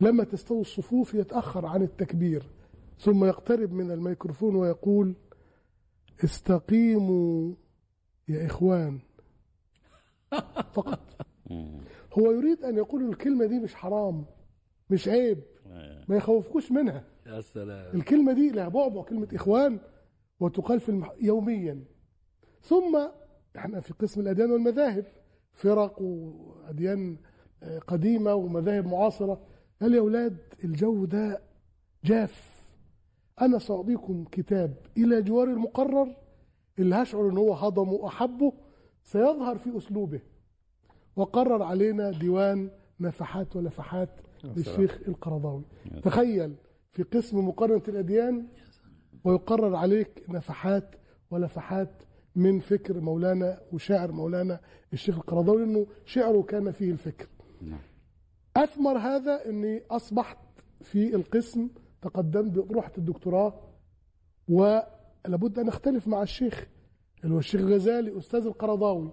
لما 0.00 0.24
تستوي 0.24 0.60
الصفوف 0.60 1.14
يتأخر 1.14 1.66
عن 1.66 1.82
التكبير 1.82 2.50
ثم 2.98 3.24
يقترب 3.24 3.72
من 3.72 3.90
الميكروفون 3.90 4.56
ويقول 4.56 5.14
استقيموا 6.24 7.54
يا 8.28 8.46
إخوان. 8.46 8.98
فقط. 10.74 11.00
هو 12.18 12.30
يريد 12.32 12.64
أن 12.64 12.76
يقول 12.76 13.08
الكلمة 13.08 13.46
دي 13.46 13.58
مش 13.58 13.74
حرام 13.74 14.24
مش 14.90 15.08
عيب 15.08 15.42
ما 16.08 16.16
يخوفكوش 16.16 16.72
منها. 16.72 17.04
يا 17.26 17.40
سلام. 17.40 17.94
الكلمة 17.96 18.32
دي 18.32 18.50
لها 18.50 18.68
بعبع 18.68 19.02
كلمة 19.02 19.28
إخوان 19.34 19.80
وتقال 20.40 20.80
في 20.80 20.88
المح... 20.88 21.12
يوميا. 21.20 21.84
ثم 22.62 23.08
إحنا 23.56 23.80
في 23.80 23.94
قسم 23.94 24.20
الأديان 24.20 24.50
والمذاهب 24.50 25.04
فرق 25.52 26.02
وأديان 26.02 27.18
آه، 27.62 27.78
قديمة 27.78 28.34
ومذاهب 28.34 28.86
معاصرة. 28.86 29.46
قال 29.82 29.94
يا 29.94 30.00
أولاد 30.00 30.36
الجو 30.64 31.04
ده 31.04 31.40
جاف؟ 32.04 32.58
أنا 33.40 33.58
سأعطيكم 33.58 34.24
كتاب 34.32 34.74
إلى 34.96 35.22
جوار 35.22 35.48
المقرر 35.48 36.16
اللي 36.78 36.94
هشعر 36.94 37.28
أن 37.30 37.38
هو 37.38 37.54
هضمه 37.54 37.92
وأحبه 37.92 38.52
سيظهر 39.04 39.58
في 39.58 39.76
أسلوبه. 39.76 40.20
وقرر 41.16 41.62
علينا 41.62 42.10
ديوان 42.10 42.70
نفحات 43.00 43.56
ولفحات 43.56 44.08
للشيخ 44.44 44.98
القرضاوي. 45.08 45.64
تخيل 46.02 46.54
في 46.92 47.02
قسم 47.02 47.48
مقارنة 47.48 47.82
الأديان 47.88 48.46
ويقرر 49.24 49.76
عليك 49.76 50.24
نفحات 50.28 50.94
ولفحات 51.30 51.90
من 52.36 52.60
فكر 52.60 53.00
مولانا 53.00 53.60
وشاعر 53.72 54.12
مولانا 54.12 54.60
الشيخ 54.92 55.16
القرضاوي 55.16 55.64
إنه 55.64 55.86
شعره 56.04 56.42
كان 56.42 56.70
فيه 56.72 56.90
الفكر. 56.90 57.28
نعم. 57.62 57.78
أثمر 58.58 58.98
هذا 58.98 59.46
إني 59.48 59.82
أصبحت 59.90 60.38
في 60.80 61.14
القسم 61.14 61.68
تقدمت 62.02 62.72
رحت 62.72 62.98
الدكتوراه 62.98 63.54
ولابد 64.48 65.58
أن 65.58 65.68
أختلف 65.68 66.08
مع 66.08 66.22
الشيخ 66.22 66.66
اللي 67.24 67.34
هو 67.34 67.38
الشيخ 67.38 67.60
الغزالي 67.60 68.18
أستاذ 68.18 68.46
القرضاوي 68.46 69.12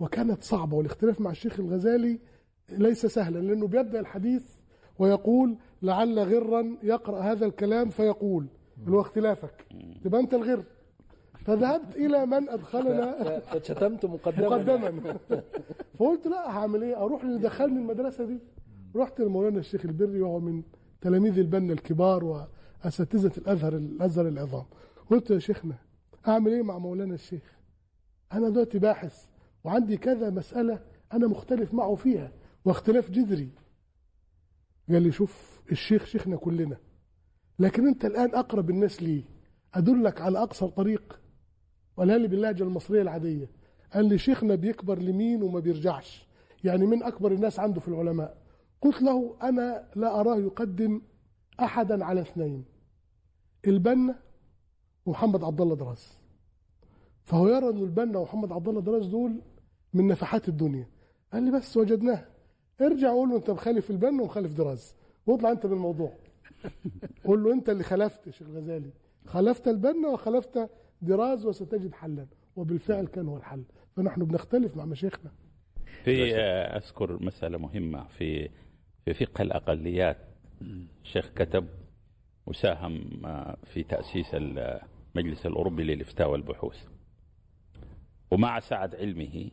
وكانت 0.00 0.42
صعبة 0.42 0.76
والاختلاف 0.76 1.20
مع 1.20 1.30
الشيخ 1.30 1.60
الغزالي 1.60 2.18
ليس 2.70 3.06
سهلا 3.06 3.38
لأنه 3.38 3.66
بيبدأ 3.66 4.00
الحديث 4.00 4.56
ويقول 4.98 5.56
لعل 5.82 6.18
غرا 6.18 6.76
يقرأ 6.82 7.20
هذا 7.20 7.46
الكلام 7.46 7.88
فيقول. 7.88 8.46
اللي 8.86 8.96
هو 8.96 9.00
اختلافك. 9.00 9.66
تبقى 10.04 10.20
أنت 10.20 10.34
الغر. 10.34 10.64
فذهبت 11.44 11.96
إلى 11.96 12.26
من 12.26 12.48
أدخلنا. 12.48 13.38
فشتمت 13.40 14.06
مقدما. 14.06 14.48
مقدما. 14.48 15.16
فقلت 15.98 16.26
لا 16.26 16.50
هعمل 16.50 16.82
إيه؟ 16.82 16.96
أروح 17.02 17.22
اللي 17.24 17.38
دخلني 17.38 17.78
المدرسة 17.78 18.24
دي. 18.24 18.38
رحت 18.96 19.20
لمولانا 19.20 19.58
الشيخ 19.58 19.84
البري 19.84 20.20
وهو 20.20 20.40
من 20.40 20.62
تلاميذ 21.00 21.38
البنا 21.38 21.72
الكبار 21.72 22.24
وأساتذة 22.24 23.32
الازهر 23.38 23.76
الأزهر 23.76 24.28
العظام. 24.28 24.64
قلت 25.10 25.30
يا 25.30 25.38
شيخنا 25.38 25.74
أعمل 26.28 26.52
إيه 26.52 26.62
مع 26.62 26.78
مولانا 26.78 27.14
الشيخ؟ 27.14 27.58
أنا 28.32 28.48
دلوقتي 28.48 28.78
باحث 28.78 29.26
وعندي 29.64 29.96
كذا 29.96 30.30
مسألة 30.30 30.82
أنا 31.12 31.26
مختلف 31.26 31.74
معه 31.74 31.94
فيها 31.94 32.32
واختلاف 32.64 33.10
جذري. 33.10 33.50
قال 34.88 35.02
لي 35.02 35.12
شوف 35.12 35.62
الشيخ 35.72 36.04
شيخنا 36.04 36.36
كلنا. 36.36 36.76
لكن 37.58 37.86
أنت 37.86 38.04
الآن 38.04 38.34
أقرب 38.34 38.70
الناس 38.70 39.02
لي. 39.02 39.24
أدلك 39.74 40.20
على 40.20 40.42
أقصر 40.42 40.68
طريق. 40.68 41.20
ولا 41.96 42.18
لي 42.18 42.28
باللهجة 42.28 42.62
المصرية 42.62 43.02
العادية. 43.02 43.50
قال 43.94 44.04
لي 44.08 44.18
شيخنا 44.18 44.54
بيكبر 44.54 44.98
لمين 44.98 45.42
وما 45.42 45.60
بيرجعش. 45.60 46.26
يعني 46.64 46.86
من 46.86 47.02
أكبر 47.02 47.32
الناس 47.32 47.60
عنده 47.60 47.80
في 47.80 47.88
العلماء. 47.88 48.41
قلت 48.82 49.02
له 49.02 49.36
أنا 49.42 49.88
لا 49.96 50.20
اراه 50.20 50.36
يقدم 50.36 51.00
أحدا 51.60 52.04
على 52.04 52.20
اثنين. 52.20 52.64
البنا 53.66 54.14
ومحمد 55.06 55.44
عبد 55.44 55.60
الله 55.60 55.76
دراز. 55.76 56.18
فهو 57.24 57.48
يرى 57.48 57.68
أن 57.68 57.76
البنا 57.76 58.18
ومحمد 58.18 58.52
عبد 58.52 58.68
الله 58.68 58.80
دراز 58.80 59.06
دول 59.06 59.40
من 59.94 60.06
نفحات 60.06 60.48
الدنيا. 60.48 60.88
قال 61.32 61.42
لي 61.42 61.50
بس 61.50 61.76
وجدناها 61.76 62.28
ارجع 62.80 63.10
قول 63.10 63.28
له 63.28 63.36
أنت 63.36 63.50
مخالف 63.50 63.90
البنا 63.90 64.22
ومخالف 64.22 64.52
دراز. 64.52 64.96
واطلع 65.26 65.50
أنت 65.50 65.66
من 65.66 65.72
الموضوع 65.72 66.12
قول 67.26 67.44
له 67.44 67.52
أنت 67.52 67.70
اللي 67.70 67.84
خالفت 67.84 68.26
يا 68.26 68.32
شيخ 68.32 68.48
الغزالي. 68.48 68.90
خالفت 69.26 69.68
البنا 69.68 70.08
وخالفت 70.08 70.70
دراز 71.02 71.46
وستجد 71.46 71.92
حلا. 71.92 72.26
وبالفعل 72.56 73.06
كان 73.06 73.28
هو 73.28 73.36
الحل. 73.36 73.64
فنحن 73.96 74.24
بنختلف 74.24 74.76
مع 74.76 74.84
مشايخنا. 74.84 75.30
في 76.04 76.36
آه، 76.36 76.76
أذكر 76.76 77.22
مسألة 77.22 77.58
مهمة 77.58 78.08
في 78.08 78.48
في 79.04 79.14
فقه 79.14 79.42
الأقليات. 79.42 80.16
الشيخ 81.04 81.28
كتب 81.28 81.68
وساهم 82.46 83.26
آه، 83.26 83.56
في 83.64 83.82
تأسيس 83.82 84.30
المجلس 84.34 85.46
الأوروبي 85.46 85.84
للإفتاء 85.84 86.30
والبحوث. 86.30 86.86
ومع 88.30 88.60
سعه 88.60 88.90
علمه 88.94 89.50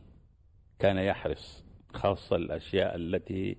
كان 0.78 0.96
يحرص 0.98 1.64
خاصة 1.94 2.36
الأشياء 2.36 2.96
التي 2.96 3.56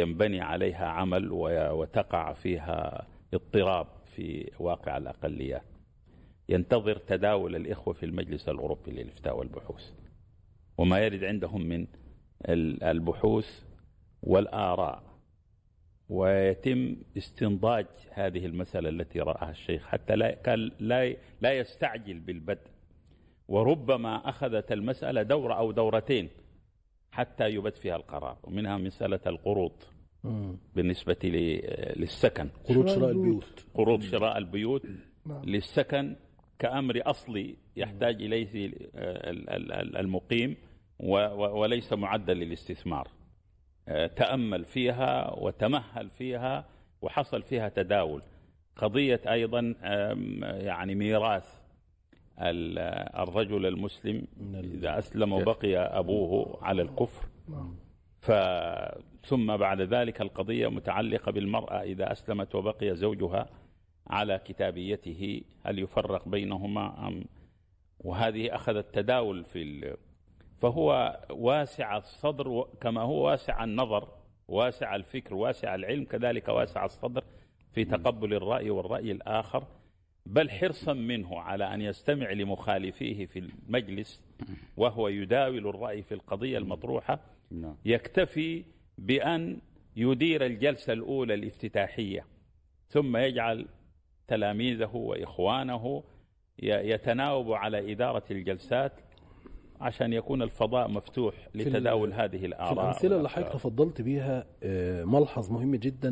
ينبني 0.00 0.40
عليها 0.40 0.86
عمل 0.86 1.32
وتقع 1.72 2.32
فيها 2.32 3.06
اضطراب 3.34 3.86
في 4.06 4.50
واقع 4.58 4.96
الأقليات. 4.96 5.64
ينتظر 6.48 6.96
تداول 6.96 7.56
الإخوة 7.56 7.94
في 7.94 8.06
المجلس 8.06 8.48
الأوروبي 8.48 8.90
للإفتاء 8.90 9.38
والبحوث. 9.38 9.90
وما 10.78 10.98
يرد 10.98 11.24
عندهم 11.24 11.62
من 11.62 11.86
ال- 12.48 12.82
البحوث 12.84 13.62
والآراء 14.24 15.02
ويتم 16.08 16.96
استنضاج 17.16 17.86
هذه 18.10 18.46
المسألة 18.46 18.88
التي 18.88 19.20
رآها 19.20 19.50
الشيخ 19.50 19.86
حتى 19.86 20.16
لا 20.16 20.34
كان 20.34 20.70
لا 20.80 21.16
لا 21.40 21.58
يستعجل 21.58 22.18
بالبدء 22.20 22.66
وربما 23.48 24.28
أخذت 24.28 24.72
المسألة 24.72 25.22
دورة 25.22 25.54
أو 25.54 25.72
دورتين 25.72 26.28
حتى 27.12 27.48
يبت 27.50 27.76
فيها 27.76 27.96
القرار 27.96 28.36
ومنها 28.42 28.76
مسألة 28.78 29.20
القروض. 29.26 29.72
بالنسبة 30.74 31.16
ل- 31.24 32.00
للسكن 32.00 32.48
قروض 32.64 32.88
شراء 32.88 33.10
البيوت. 33.10 33.66
قروض 33.74 34.02
شراء 34.02 34.38
البيوت 34.38 34.82
نعم. 35.26 35.44
للسكن 35.44 36.16
كأمر 36.58 37.00
أصلي 37.04 37.56
يحتاج 37.76 38.22
إليه 38.22 38.66
ال- 38.96 39.96
المقيم 39.96 40.56
وليس 41.00 41.92
معدل 41.92 42.36
للاستثمار 42.36 43.08
آه، 43.08 43.23
تأمل 44.16 44.64
فيها 44.64 45.30
وتمهل 45.38 46.10
فيها 46.10 46.64
وحصل 47.02 47.42
فيها 47.42 47.68
تداول 47.68 48.22
قضية 48.76 49.20
أيضا 49.26 49.74
يعني 50.42 50.94
ميراث 50.94 51.60
ال- 52.40 52.78
الرجل 53.22 53.66
المسلم 53.66 54.26
إذا 54.54 54.98
أسلم 54.98 55.32
وبقي 55.32 55.76
أبوه 55.76 56.58
على 56.62 56.82
الكفر 56.82 57.28
نعم. 57.48 57.74
ف 58.20 58.32
ثم 59.26 59.56
بعد 59.56 59.80
ذلك 59.80 60.20
القضية 60.20 60.68
متعلقة 60.68 61.32
بالمرأة 61.32 61.82
إذا 61.82 62.12
أسلمت 62.12 62.54
وبقي 62.54 62.94
زوجها 62.96 63.46
على 64.06 64.38
كتابيته 64.44 65.40
هل 65.64 65.78
يفرق 65.78 66.28
بينهما 66.28 67.08
أم 67.08 67.24
وهذه 68.00 68.54
أخذت 68.54 68.94
تداول 68.94 69.44
في. 69.44 69.96
فهو 70.64 71.20
واسع 71.30 71.96
الصدر 71.96 72.66
كما 72.80 73.00
هو 73.00 73.26
واسع 73.26 73.64
النظر 73.64 74.08
واسع 74.48 74.94
الفكر 74.96 75.34
واسع 75.34 75.74
العلم 75.74 76.04
كذلك 76.04 76.48
واسع 76.48 76.84
الصدر 76.84 77.24
في 77.72 77.84
تقبل 77.84 78.34
الرأي 78.34 78.70
والرأي 78.70 79.12
الآخر. 79.12 79.64
بل 80.26 80.50
حرصا 80.50 80.92
منه 80.92 81.40
على 81.40 81.74
أن 81.74 81.80
يستمع 81.82 82.32
لمخالفيه 82.32 83.26
في 83.26 83.38
المجلس 83.38 84.20
وهو 84.76 85.08
يداول 85.08 85.66
الرأي 85.68 86.02
في 86.02 86.14
القضية 86.14 86.58
المطروحة. 86.58 87.18
نعم. 87.50 87.76
يكتفي 87.84 88.64
بأن 88.98 89.58
يدير 89.96 90.46
الجلسة 90.46 90.92
الأولى 90.92 91.34
الافتتاحية 91.34 92.26
ثم 92.88 93.16
يجعل 93.16 93.66
تلاميذه 94.28 94.96
وإخوانه 94.96 96.02
ي- 96.62 96.66
يتناوبوا 96.90 97.56
على 97.56 97.92
إدارة 97.92 98.24
الجلسات. 98.30 98.92
عشان 99.80 100.12
يكون 100.12 100.42
الفضاء 100.42 100.88
مفتوح 100.90 101.48
لتداول 101.54 102.12
هذه 102.12 102.36
في 102.38 102.46
الآراء 102.46 102.72
الأمثلة 102.72 103.16
اللي. 103.16 103.28
حضرتك 103.28 103.52
تفضلت 103.52 104.00
بيها 104.02 104.46
آه، 104.62 105.04
ملحظ 105.04 105.50
مهم 105.50 105.74
جدا 105.76 106.10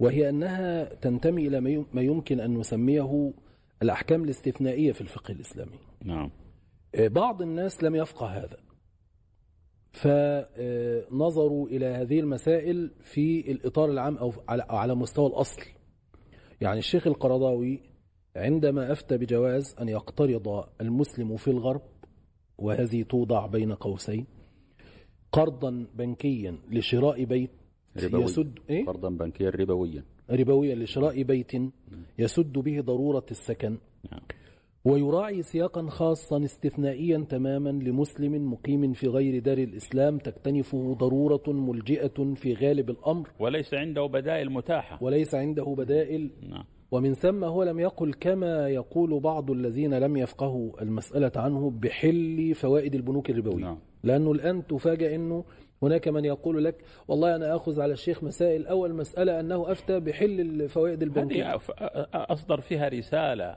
وهي 0.00 0.28
أنها 0.28 0.84
تنتمي 0.94 1.46
إلى 1.48 1.60
ما 1.60 1.70
يم- 1.70 1.86
ما 1.92 2.02
يمكن 2.02 2.40
أن 2.40 2.54
نسميه 2.58 3.32
الأحكام 3.82 4.24
الاستثنائية 4.24 4.92
في 4.92 5.00
الفقه 5.00 5.32
الإسلامي. 5.32 5.78
نعم. 6.04 6.30
آه، 6.94 7.08
بعض 7.08 7.42
الناس 7.42 7.82
لم 7.82 7.94
يفقه 7.96 8.26
هذا 8.26 8.56
فنظروا 9.92 11.68
إلى 11.68 11.86
هذه 11.86 12.20
المسائل 12.20 12.90
في 13.00 13.50
الإطار 13.52 13.90
العام 13.90 14.16
أو 14.16 14.32
على- 14.32 14.70
على 14.70 14.94
مستوى 14.94 15.26
الأصل. 15.26 15.60
يعني 16.60 16.78
الشيخ 16.78 17.06
القرضاوي 17.06 17.80
عندما 18.36 18.92
أفتى 18.92 19.16
بجواز 19.18 19.74
أن 19.80 19.88
يقترض 19.88 20.64
المسلم 20.80 21.36
في 21.36 21.48
الغرب 21.48 21.82
وهذه 22.58 23.02
توضع 23.02 23.46
بين 23.46 23.72
قوسين 23.72 24.26
قرضا 25.32 25.86
بنكيا 25.94 26.58
لشراء 26.70 27.24
بيت 27.24 27.50
ربوي. 28.04 28.22
يسد 28.22 28.58
إيه؟ 28.70 28.86
قرضا 28.86 29.08
بنكيا 29.08 29.50
ربويا 29.50 30.04
ربويا 30.30 30.74
لشراء 30.74 31.22
بيت 31.22 31.52
يسد 32.18 32.52
به 32.52 32.80
ضرورة 32.80 33.26
السكن 33.30 33.78
نعم. 34.12 34.20
ويراعي 34.84 35.42
سياقا 35.42 35.86
خاصا 35.88 36.44
استثنائيا 36.44 37.26
تماما 37.28 37.70
لمسلم 37.70 38.52
مقيم 38.52 38.92
في 38.92 39.06
غير 39.08 39.38
دار 39.38 39.58
الإسلام 39.58 40.18
تكتنفه 40.18 40.94
ضرورة 40.94 41.42
ملجئة 41.48 42.34
في 42.34 42.54
غالب 42.54 42.90
الأمر 42.90 43.28
وليس 43.38 43.74
عنده 43.74 44.06
بدائل 44.06 44.50
متاحة 44.50 44.98
وليس 45.04 45.34
عنده 45.34 45.64
بدائل 45.64 46.30
نعم. 46.48 46.64
ومن 46.90 47.14
ثم 47.14 47.44
هو 47.44 47.62
لم 47.62 47.80
يقل 47.80 48.12
كما 48.12 48.68
يقول 48.68 49.20
بعض 49.20 49.50
الذين 49.50 49.94
لم 49.94 50.16
يفقهوا 50.16 50.82
المسألة 50.82 51.32
عنه 51.36 51.70
بحل 51.70 52.54
فوائد 52.54 52.94
البنوك 52.94 53.30
الربوية. 53.30 53.64
نعم. 53.64 53.78
لأنه 54.04 54.32
الآن 54.32 54.66
تفاجأ 54.66 55.14
أنه 55.14 55.44
هناك 55.82 56.08
من 56.08 56.24
يقول 56.24 56.64
لك 56.64 56.74
والله 57.08 57.36
أنا 57.36 57.56
أخذ 57.56 57.80
على 57.80 57.92
الشيخ 57.92 58.24
مسائل 58.24 58.66
أول 58.66 58.94
مسألة 58.94 59.40
أنه 59.40 59.72
أفتى 59.72 60.00
بحل 60.00 60.40
الفوائد 60.40 61.02
البنكية 61.02 61.58
أصدر 62.14 62.60
فيها 62.60 62.88
رسالة 62.88 63.56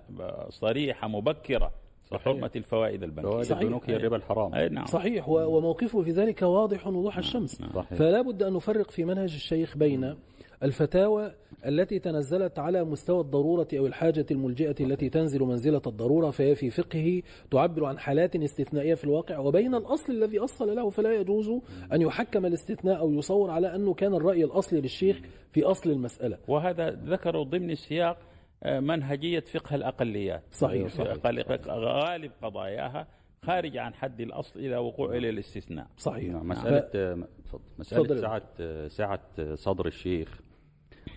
صريحة 0.49 1.07
مبكرة 1.07 1.71
بحرمة 2.11 2.51
الفوائد 2.55 3.03
البنكية 3.03 3.29
فوائد 3.29 3.45
صحيح. 3.45 3.61
البنوك 3.61 3.89
هي 3.89 3.95
الربا 3.95 4.15
الحرام. 4.15 4.53
أي 4.55 4.69
نعم. 4.69 4.85
صحيح. 4.85 5.29
و- 5.29 5.57
وموقفه 5.57 6.01
في 6.01 6.11
ذلك 6.11 6.41
واضح 6.41 6.87
وضوح 6.87 7.17
الشمس. 7.17 7.51
صحيح. 7.75 7.93
فلا 7.93 8.21
بد 8.21 8.43
أن 8.43 8.53
نفرق 8.53 8.91
في 8.91 9.05
منهج 9.05 9.33
الشيخ 9.33 9.77
بين 9.77 10.15
الفتاوى 10.63 11.31
التي 11.65 11.99
تنزلت 11.99 12.59
على 12.59 12.83
مستوى 12.83 13.21
الضرورة 13.21 13.67
أو 13.77 13.87
الحاجة 13.87 14.25
الملجئة 14.31 14.75
التي 14.85 15.09
تنزل 15.09 15.39
منزلة 15.41 15.81
الضرورة 15.87 16.29
فهي 16.29 16.55
في 16.55 16.69
فقهه 16.69 17.21
تعبر 17.51 17.85
عن 17.85 17.99
حالات 17.99 18.35
استثنائية 18.35 18.93
في 18.93 19.03
الواقع 19.03 19.37
وبين 19.37 19.75
الأصل 19.75 20.13
الذي 20.13 20.39
أصل 20.39 20.75
له 20.75 20.89
فلا 20.89 21.13
يجوز 21.13 21.49
أن 21.93 22.01
يحكم 22.01 22.45
الاستثناء 22.45 22.99
أو 22.99 23.11
يصور 23.13 23.49
على 23.51 23.75
أنه 23.75 23.93
كان 23.93 24.13
الرأي 24.13 24.43
الأصلي 24.43 24.81
للشيخ 24.81 25.21
في 25.51 25.63
أصل 25.63 25.89
المسألة. 25.91 26.37
وهذا 26.47 26.89
ذكروا 26.89 27.43
ضمن 27.43 27.71
السياق 27.71 28.17
آه، 28.63 28.79
منهجية 28.79 29.39
فقه 29.39 29.75
الأقليات. 29.75 30.43
صحيح، 30.51 30.87
أقل- 30.95 31.69
غالب 31.69 32.31
قضاياها 32.41 33.07
خارج 33.45 33.77
عن 33.77 33.93
حد 33.93 34.21
الأصل 34.21 34.59
إلى 34.59 34.77
وقوع 34.77 35.15
إلى 35.17 35.29
الاستثناء. 35.29 35.87
صحيح. 35.97 36.33
نعم، 36.33 36.53
ف-. 36.53 37.55
مسألة 37.79 38.03
تفضل. 38.03 38.19
سعة 38.19 38.41
آه، 38.59 38.87
سعة 38.87 39.19
آه، 39.39 39.55
صدر 39.55 39.85
الشيخ. 39.87 40.39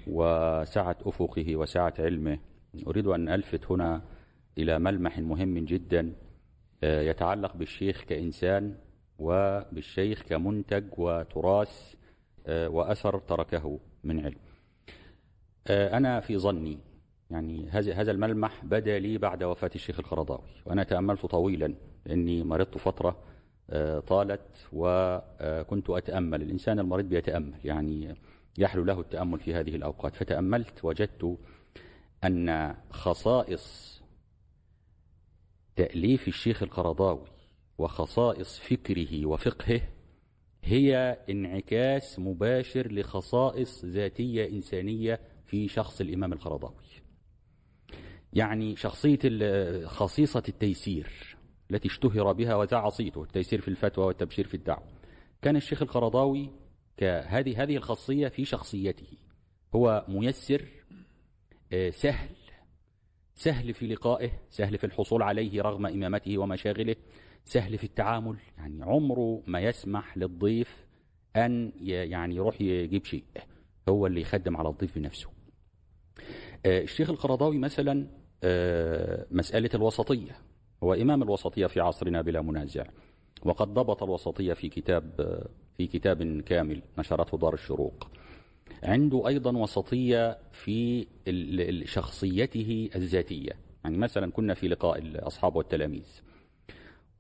وسعة 0.07 0.97
أفقه 1.03 1.57
وسعة 1.57 1.95
علمه. 1.99 2.39
أريد 2.87 3.07
أن 3.07 3.29
ألفت 3.29 3.71
هنا 3.71 4.03
إلى 4.59 4.79
ملمح 4.79 5.19
مهم 5.19 5.59
جدا 5.59 6.13
آه، 6.85 7.03
يتعلق 7.03 7.57
بالشيخ 7.57 8.05
كإنسان 8.05 8.75
وبالشيخ 9.19 10.23
كمنتج 10.23 10.85
وتراث 10.99 11.95
آه، 12.47 12.69
وأثر 12.69 13.19
تركه 13.19 13.81
من 14.05 14.21
علم. 14.21 14.39
آه، 15.67 15.97
أنا 15.97 16.21
في 16.21 16.39
ظني 16.39 16.79
يعني 17.31 17.69
هذا 17.71 18.11
الملمح 18.11 18.65
بدا 18.65 18.99
لي 18.99 19.19
بعد 19.19 19.43
وفاة 19.43 19.71
الشيخ 19.75 19.99
القرضاوي 20.01 20.49
وأنا 20.67 20.83
تأملت 20.85 21.27
طويلا 21.27 21.75
لأني 22.07 22.45
مرضت 22.45 22.79
فترة 22.79 23.17
طالت 24.07 24.69
وكنت 24.73 25.91
أتأمل. 25.91 26.43
الإنسان 26.43 26.79
المريض 26.79 27.09
بيتأمل 27.09 27.55
يعني 27.65 28.15
يحلو 28.59 28.85
له 28.85 29.01
التأمل 29.01 29.41
في 29.41 29.55
هذه 29.55 29.77
الأوقات. 29.77 30.17
فتأملت 30.17 30.85
وجدت 30.85 31.39
أن 32.25 32.77
خصائص 32.91 33.95
تأليف 35.77 36.29
الشيخ 36.29 36.63
القرضاوي 36.63 37.27
وخصائص 37.79 38.59
فكره 38.59 39.27
وفقهه 39.27 39.81
هي 40.65 41.19
انعكاس 41.31 42.19
مباشر 42.19 42.93
لخصائص 42.93 43.85
ذاتية 43.85 44.49
إنسانية 44.49 45.21
في 45.47 45.69
شخص 45.69 46.01
الإمام 46.01 46.33
القرضاوي. 46.33 46.75
يعني 48.33 48.77
شخصية 48.77 49.19
خصيصة 49.87 50.43
التيسير 50.49 51.37
التي 51.71 51.89
اشتهر 51.89 52.33
بها 52.33 52.55
وذاع 52.55 52.89
صيته 52.89 53.23
التيسير 53.23 53.61
في 53.61 53.69
الفتوى 53.69 54.05
والتبشير 54.05 54.47
في 54.47 54.55
الدعوة. 54.55 54.89
كان 55.43 55.57
الشيخ 55.57 55.83
القرضاوي 55.83 56.51
كهذه 56.97 57.63
هذه 57.63 57.77
الخاصية 57.77 58.29
في 58.29 58.45
شخصيته. 58.45 59.07
هو 59.75 60.05
ميسر 60.09 60.69
آه، 61.73 61.91
سهل 61.91 62.29
سهل 63.35 63.75
في 63.75 63.87
لقائه 63.87 64.31
سهل 64.51 64.79
في 64.79 64.85
الحصول 64.85 65.23
عليه 65.23 65.63
رغم 65.63 65.87
إمامته 65.87 66.39
ومشاغله 66.39 66.97
سهل 67.45 67.79
في 67.79 67.85
التعامل 67.85 68.37
يعني 68.59 68.85
عمره 68.85 69.43
ما 69.47 69.61
يسمح 69.61 70.19
للضيف 70.19 70.87
أن 71.37 71.73
يعني 71.81 72.37
يروح 72.37 72.61
يجيب 72.61 73.05
شيء. 73.05 73.25
هو 73.89 74.07
اللي 74.07 74.21
يخدم 74.21 74.57
على 74.57 74.69
الضيف 74.69 74.99
بنفسه. 74.99 75.29
آه، 76.67 76.81
الشيخ 76.81 77.11
القرضاوي 77.11 77.59
مثلا 77.59 78.07
آه، 78.45 79.27
مسألة 79.31 79.71
الوسطية. 79.75 80.37
هو 80.83 80.95
إمام 80.95 81.23
الوسطية 81.23 81.67
في 81.67 81.81
عصرنا 81.81 82.23
بلا 82.23 82.43
منازع. 82.43 82.85
وقد 83.43 83.75
ضبط 83.75 84.03
الوسطية 84.03 84.53
في 84.53 84.69
كتاب 84.69 85.39
في 85.77 85.87
كتاب 85.87 86.41
كامل 86.41 86.83
نشرته 86.99 87.39
دار 87.39 87.55
الشروق. 87.55 88.09
عنده 88.83 89.29
أيضا 89.29 89.57
وسطية 89.57 90.39
في 90.53 91.07
شخصيته 91.87 92.91
الذاتية. 92.97 93.51
يعني 93.85 93.99
مثلا 93.99 94.31
كنا 94.33 94.55
في 94.55 94.69
لقاء 94.69 94.99
الأصحاب 94.99 95.57
والتلاميذ. 95.57 96.21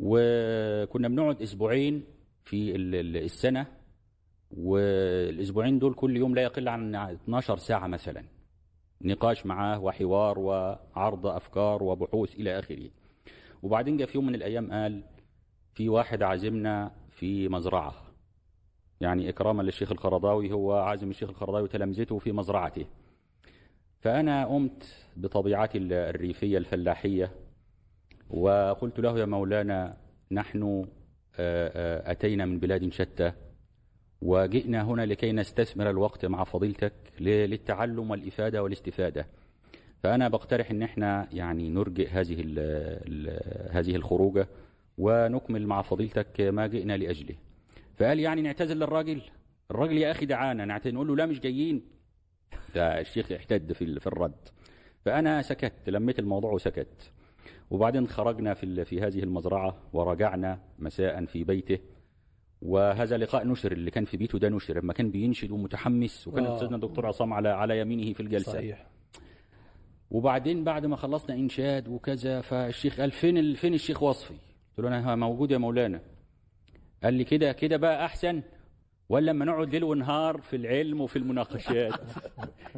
وكنا 0.00 1.08
بنقعد 1.08 1.42
أسبوعين 1.42 2.04
في 2.44 2.76
ال- 2.76 2.94
ال- 2.94 3.16
السنة. 3.16 3.66
والأسبوعين 4.56 5.78
دول 5.78 5.94
كل 5.94 6.16
يوم 6.16 6.34
لا 6.34 6.42
يقل 6.42 6.68
عن 6.68 6.94
12 6.94 7.56
ساعة 7.58 7.86
مثلا. 7.86 8.24
نقاش 9.02 9.46
معاه 9.46 9.80
وحوار 9.82 10.38
وعرض 10.38 11.26
أفكار 11.26 11.82
وبحوث 11.82 12.34
إلى 12.34 12.58
آخره. 12.58 12.90
وبعدين 13.62 13.96
جاء 13.96 14.06
في 14.08 14.18
يوم 14.18 14.26
من 14.26 14.34
الأيام 14.34 14.72
قال 14.72 15.02
في 15.74 15.88
واحد 15.88 16.22
عازمنا 16.22 16.90
في 17.10 17.48
مزرعة. 17.48 17.94
يعني 19.00 19.28
إكراما 19.28 19.62
للشيخ 19.62 19.92
القرضاوي 19.92 20.52
هو 20.52 20.72
عازم 20.72 21.10
الشيخ 21.10 21.28
القرضاوي 21.28 21.62
وتلامذته 21.62 22.18
في 22.18 22.32
مزرعته. 22.32 22.86
فأنا 24.00 24.46
قمت 24.46 25.06
بطبيعتي 25.16 25.78
ال- 25.78 25.92
الريفية 25.92 26.58
الفلاحية 26.58 27.30
وقلت 28.30 29.00
له 29.00 29.18
يا 29.18 29.24
مولانا 29.26 29.96
نحن 30.30 30.86
آه، 31.38 31.68
آه، 32.08 32.10
أتينا 32.12 32.44
من 32.46 32.58
بلاد 32.58 32.92
شتى 32.92 33.32
وجئنا 34.22 34.82
هنا 34.82 35.06
لكي 35.06 35.32
نستثمر 35.32 35.90
الوقت 35.90 36.26
مع 36.26 36.44
فضيلتك 36.44 36.92
للتعلم 37.20 38.10
والإفادة 38.10 38.62
والاستفادة. 38.62 39.26
فأنا 40.02 40.28
بقترح 40.28 40.70
إن 40.70 40.82
إحنا 40.82 41.28
يعني 41.32 41.68
نرجئ 41.68 42.08
هذه 42.08 42.40
هذه 43.70 43.96
الخروجة 43.96 44.48
ونكمل 44.98 45.66
مع 45.66 45.82
فضيلتك 45.82 46.40
ما 46.40 46.66
جئنا 46.66 46.96
لأجله. 46.96 47.34
فقال 47.96 48.20
يعني 48.20 48.42
نعتذر 48.42 48.74
للراجل؟ 48.74 49.22
الراجل 49.70 49.98
يا 49.98 50.10
أخي 50.10 50.26
دعانا 50.26 50.64
نعتذر 50.64 50.94
نقول 50.94 51.06
له 51.08 51.16
لا 51.16 51.26
مش 51.26 51.40
جايين. 51.40 51.82
ده 52.74 53.00
الشيخ 53.00 53.32
احتد 53.32 53.72
في 53.72 54.00
في 54.00 54.06
الرد. 54.06 54.48
فأنا 55.04 55.42
سكت 55.42 55.72
لميت 55.86 56.18
الموضوع 56.18 56.52
وسكت. 56.52 57.12
وبعدين 57.70 58.08
خرجنا 58.08 58.54
في 58.54 58.84
في 58.84 59.00
هذه 59.00 59.22
المزرعة 59.22 59.76
ورجعنا 59.92 60.58
مساء 60.78 61.24
في 61.24 61.44
بيته. 61.44 61.78
وهذا 62.62 63.16
لقاء 63.16 63.46
نشر 63.46 63.72
اللي 63.72 63.90
كان 63.90 64.04
في 64.04 64.16
بيته 64.16 64.38
ده 64.38 64.48
نشر. 64.48 64.78
لما 64.78 64.92
كان 64.92 65.10
بينشد 65.10 65.50
ومتحمس 65.50 66.28
وكان 66.28 66.44
آه. 66.44 66.54
استاذنا 66.54 66.76
الدكتور 66.76 67.06
عصام 67.06 67.32
على 67.32 67.48
على 67.48 67.78
يمينه 67.78 68.12
في 68.12 68.20
الجلسة. 68.20 68.52
صحيح. 68.52 68.86
وبعدين 70.10 70.64
بعد 70.64 70.86
ما 70.86 70.96
خلصنا 70.96 71.34
إنشاد 71.34 71.88
وكذا 71.88 72.40
فالشيخ 72.40 73.00
قال 73.00 73.10
فين. 73.10 73.54
فين 73.54 73.74
الشيخ 73.74 74.02
وصفي؟ 74.02 74.34
قلت 74.78 74.86
له 74.86 74.98
أنا 74.98 75.16
موجود 75.16 75.50
يا 75.50 75.58
مولانا. 75.58 76.00
قال 77.04 77.14
لي 77.14 77.24
كده 77.24 77.52
كده 77.52 77.76
بقى 77.76 78.04
أحسن. 78.04 78.42
ولا 79.08 79.30
لما 79.30 79.44
نقعد 79.44 79.68
ليل 79.68 79.84
ونهار 79.84 80.40
في 80.40 80.56
العلم 80.56 81.00
وفي 81.00 81.16
المناقشات. 81.16 82.00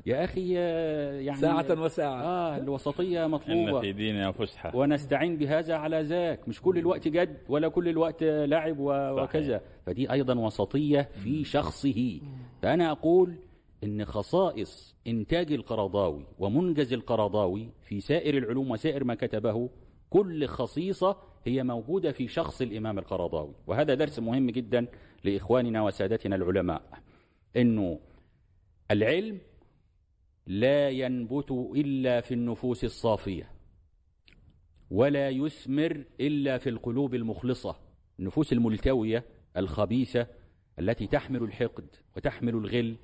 يا 0.06 0.24
أخي 0.24 0.54
آه، 0.58 1.20
يعني 1.20 1.40
ساعة 1.40 1.80
وساعة. 1.82 2.22
آه 2.22 2.56
الوسطية 2.56 3.24
إن 3.24 3.30
مطلوبه 3.30 3.80
في 3.80 3.92
ديننا 3.92 4.32
فسحة. 4.32 4.76
ونستعين 4.76 5.36
بهذا 5.36 5.74
على 5.74 6.02
ذاك. 6.02 6.48
مش 6.48 6.62
كل 6.62 6.78
الوقت 6.78 7.08
جد 7.08 7.38
ولا 7.48 7.68
كل 7.68 7.88
الوقت 7.88 8.22
لعب 8.22 8.76
وكذا. 8.78 9.60
فدي 9.86 10.12
أيضا 10.12 10.34
وسطية 10.34 11.00
في 11.00 11.44
شخصه. 11.44 12.20
فأنا 12.62 12.90
أقول 12.90 13.34
إن 13.84 14.04
خصائص 14.04 14.96
إنتاج 15.06 15.52
القرضاوي 15.52 16.26
ومنجز 16.38 16.92
القرضاوي 16.92 17.68
في 17.82 18.00
سائر 18.00 18.38
العلوم 18.38 18.70
وسائر 18.70 19.04
ما 19.04 19.14
كتبه 19.14 19.70
كل 20.10 20.46
خصيصة 20.46 21.16
هي 21.44 21.62
موجودة 21.62 22.12
في 22.12 22.28
شخص 22.28 22.62
الإمام 22.62 22.98
القرضاوي. 22.98 23.54
وهذا 23.66 23.94
درس 23.94 24.18
مهم 24.18 24.50
جدا 24.50 24.86
لإخواننا 25.24 25.82
وسادتنا 25.82 26.36
العلماء 26.36 26.82
إنه 27.56 28.00
العلم 28.90 29.40
لا 30.46 30.88
ينبت 30.90 31.50
إلا 31.76 32.20
في 32.20 32.34
النفوس 32.34 32.84
الصافية 32.84 33.50
ولا 34.90 35.30
يثمر 35.30 36.04
إلا 36.20 36.58
في 36.58 36.68
القلوب 36.68 37.14
المخلصة 37.14 37.76
النفوس 38.18 38.52
الملتوية 38.52 39.24
الخبيثة 39.56 40.26
التي 40.78 41.06
تحمل 41.06 41.42
الحقد 41.42 41.86
وتحمل 42.16 42.54
الغل 42.54 42.96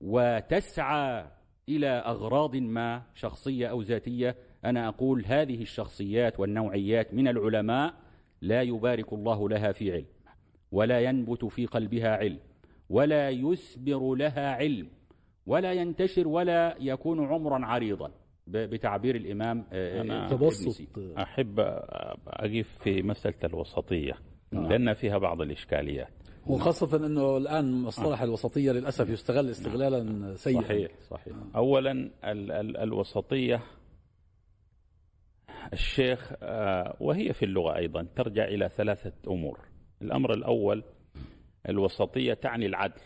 وتسعى 0.00 1.30
إلى 1.68 1.88
أغراض 1.88 2.56
ما 2.56 3.02
شخصية 3.14 3.66
أو 3.66 3.82
ذاتية 3.82 4.36
أنا 4.66 4.88
أقول 4.88 5.24
هذه 5.26 5.62
الشخصيات 5.62 6.40
والنوعيات 6.40 7.14
من 7.14 7.28
العلماء 7.28 7.94
لا 8.42 8.62
يبارك 8.62 9.12
الله 9.12 9.48
لها 9.48 9.72
في 9.72 9.92
علم 9.92 10.06
ولا 10.72 11.00
ينبت 11.00 11.44
في 11.44 11.66
قلبها 11.66 12.16
علم 12.16 12.38
ولا 12.90 13.30
يثمر 13.30 14.14
لها 14.14 14.54
علم 14.54 14.88
ولا 15.46 15.72
ينتشر 15.72 16.28
ولا 16.28 16.76
يكون 16.80 17.26
عمرا 17.26 17.66
عريضا. 17.66 18.10
بتعبير 18.46 19.16
الإمام 19.16 19.64
آه، 19.72 20.02
أنا 20.02 20.26
ابن 20.26 20.36
تبسط. 20.36 20.82
أحب 21.18 21.60
أقف 22.26 22.78
في 22.80 23.02
مسألة 23.02 23.38
الوسطية 23.44 24.12
لأن 24.52 24.92
فيها 24.94 25.18
بعض 25.18 25.40
الإشكاليات. 25.40 26.08
وخاصة 26.46 27.06
أنه 27.06 27.36
الآن 27.36 27.82
مصطلح 27.82 28.22
الوسطية 28.22 28.72
للأسف 28.72 29.10
يستغل 29.10 29.50
استغلالا 29.50 30.34
سيئا. 30.36 30.60
صحيح 30.60 30.90
صحيح. 31.10 31.34
اولا 31.56 31.92
ال 32.24 32.52
ال 32.52 32.76
الوسطية 32.76 33.60
الشيخ 35.72 36.32
آه، 36.42 36.96
وهي 37.00 37.32
في 37.32 37.44
اللغة 37.44 37.76
أيضا 37.76 38.06
ترجع 38.16 38.44
إلى 38.44 38.68
ثلاثة 38.68 39.12
أمور. 39.28 39.58
الأمر 40.02 40.34
الأول 40.34 40.82
الوسطية 41.68 42.34
تعني 42.34 42.66
العدل. 42.66 43.00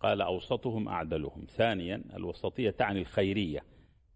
قال 0.00 0.22
أوسطهم 0.22 0.88
أعدلهم. 0.88 1.46
ثانيا 1.48 2.02
الوسطية 2.16 2.70
تعني 2.70 3.00
الخيرية. 3.00 3.64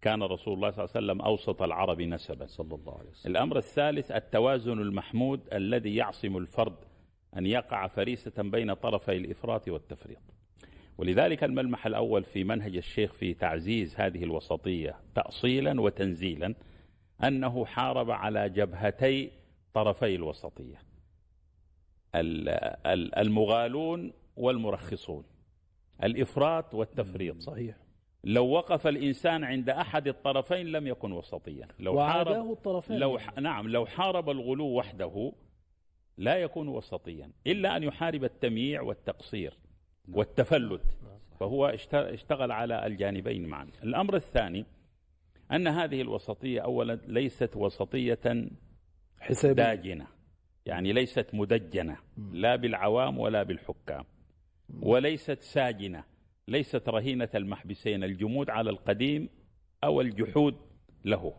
كان 0.01 0.23
رسول 0.23 0.53
الله 0.53 0.71
صلى 0.71 0.83
الله 0.83 0.91
عليه 0.95 1.05
وسلم 1.05 1.21
أوسط 1.21 1.61
العرب 1.61 2.01
نسبا. 2.01 2.45
صلى 2.45 2.75
الله 2.75 2.97
عليه 2.99 3.09
وسلم. 3.09 3.31
الأمر 3.31 3.57
الثالث 3.57 4.11
التوازن 4.11 4.81
المحمود 4.81 5.53
الذي 5.53 5.95
يعصم 5.95 6.37
الفرد 6.37 6.75
أن 7.37 7.45
يقع 7.45 7.87
فريسة 7.87 8.43
بين 8.43 8.73
طرفي 8.73 9.17
الإفراط 9.17 9.67
والتفريط. 9.67 10.21
ولذلك 10.97 11.43
الملمح 11.43 11.85
الأول 11.85 12.23
في 12.23 12.43
منهج 12.43 12.77
الشيخ 12.77 13.13
في 13.13 13.33
تعزيز 13.33 13.95
هذه 13.95 14.23
الوسطية 14.23 14.95
تأصيلا 15.15 15.81
وتنزيلا. 15.81 16.55
أنه 17.23 17.65
حارب 17.65 18.11
على 18.11 18.49
جبهتي 18.49 19.31
طرفي 19.73 20.15
الوسطية. 20.15 20.81
ال- 22.15 22.49
ال- 22.87 23.15
المغالون 23.15 24.13
والمرخصون. 24.37 25.23
الإفراط 26.03 26.73
والتفريط. 26.73 27.41
صحيح. 27.41 27.75
لو 28.23 28.45
وقف 28.47 28.87
الإنسان 28.87 29.43
عند 29.43 29.69
أحد 29.69 30.07
الطرفين 30.07 30.67
لم 30.67 30.87
يكن 30.87 31.11
وسطيا. 31.11 31.67
لو 31.79 32.03
حارب 32.07 32.51
الطرفين. 32.51 32.97
لو 32.97 33.17
ح... 33.19 33.37
نعم 33.39 33.67
لو 33.67 33.85
حارب 33.85 34.29
الغلو 34.29 34.65
وحده 34.67 35.31
لا 36.17 36.35
يكون 36.37 36.67
وسطيا. 36.67 37.31
إلا 37.47 37.77
أن 37.77 37.83
يحارب 37.83 38.23
التمييع 38.23 38.81
والتقصير 38.81 39.53
والتفلت. 40.13 40.81
فهو 41.39 41.67
اشت- 41.67 41.93
اشتغل 41.93 42.51
على 42.51 42.85
الجانبين 42.85 43.45
معا. 43.47 43.67
الأمر 43.83 44.15
الثاني 44.15 44.65
أن 45.51 45.67
هذه 45.67 46.01
الوسطية 46.01 46.61
أولا 46.61 46.99
ليست 47.07 47.55
وسطية 47.55 48.49
حسابي 49.19 49.53
داجنة. 49.53 50.07
يعني 50.65 50.93
ليست 50.93 51.27
مدجنة. 51.33 51.97
لا 52.31 52.55
بالعوام 52.55 53.17
ولا 53.19 53.43
بالحكام. 53.43 54.03
وليست 54.81 55.41
ساجنة. 55.41 56.03
ليست 56.47 56.89
رهينة 56.89 57.29
المحبسين. 57.35 58.03
الجمود 58.03 58.49
على 58.49 58.69
القديم 58.69 59.29
أو 59.83 60.01
الجحود 60.01 60.55
له. 61.05 61.33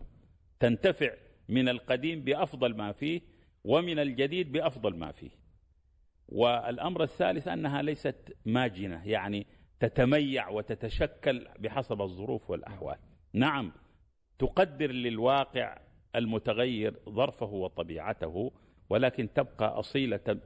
تنتفع 0.60 1.10
من 1.48 1.68
القديم 1.68 2.20
بأفضل 2.20 2.76
ما 2.76 2.92
فيه 2.92 3.20
ومن 3.64 3.98
الجديد 3.98 4.52
بأفضل 4.52 4.96
ما 4.96 5.12
فيه. 5.12 5.30
والأمر 6.28 7.02
الثالث 7.02 7.48
أنها 7.48 7.82
ليست 7.82 8.36
ماجنة. 8.46 9.06
يعني 9.06 9.46
تتميع 9.80 10.48
وتتشكل 10.48 11.48
بحسب 11.58 12.02
الظروف 12.02 12.50
والأحوال. 12.50 12.96
نعم 13.32 13.72
تقدر 14.38 14.90
للواقع 14.90 15.78
المتغير 16.16 16.94
ظرفه 17.08 17.46
وطبيعته 17.46 18.52
ولكن 18.90 19.28
تبقى 19.34 19.78
أصيلة 19.78 20.38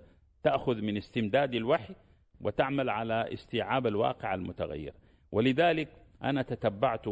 تأخذ 0.43 0.81
من 0.81 0.97
استمداد 0.97 1.55
الوحي 1.55 1.95
وتعمل 2.41 2.91
على 2.91 3.33
استيعاب 3.33 3.87
الواقع 3.87 4.35
المتغير. 4.35 4.93
ولذلك 5.33 5.89
أنا 6.23 6.43
تتبعت 6.43 7.05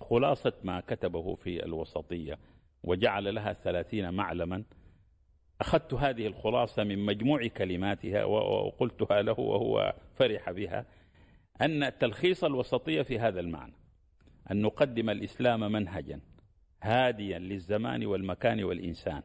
خلاصة 0.00 0.52
ما 0.64 0.80
كتبه 0.80 1.34
في 1.34 1.64
الوسطية 1.64 2.38
وجعل 2.82 3.34
لها 3.34 3.52
ثلاثين 3.52 4.14
معلما. 4.14 4.64
أخذت 5.60 5.94
هذه 5.94 6.26
الخلاصة 6.26 6.84
من 6.84 6.98
مجموع 6.98 7.46
كلماتها 7.46 8.24
وقلتها 8.24 9.22
له 9.22 9.40
وهو 9.40 9.94
فرح 10.14 10.50
بها 10.50 10.86
أن 11.62 11.92
تلخيص 11.98 12.44
الوسطية 12.44 13.02
في 13.02 13.18
هذا 13.18 13.40
المعنى. 13.40 13.81
أن 14.50 14.62
نقدم 14.62 15.10
الإسلام 15.10 15.72
منهجا 15.72 16.20
هاديا 16.82 17.38
للزمان 17.38 18.06
والمكان 18.06 18.64
والإنسان 18.64 19.22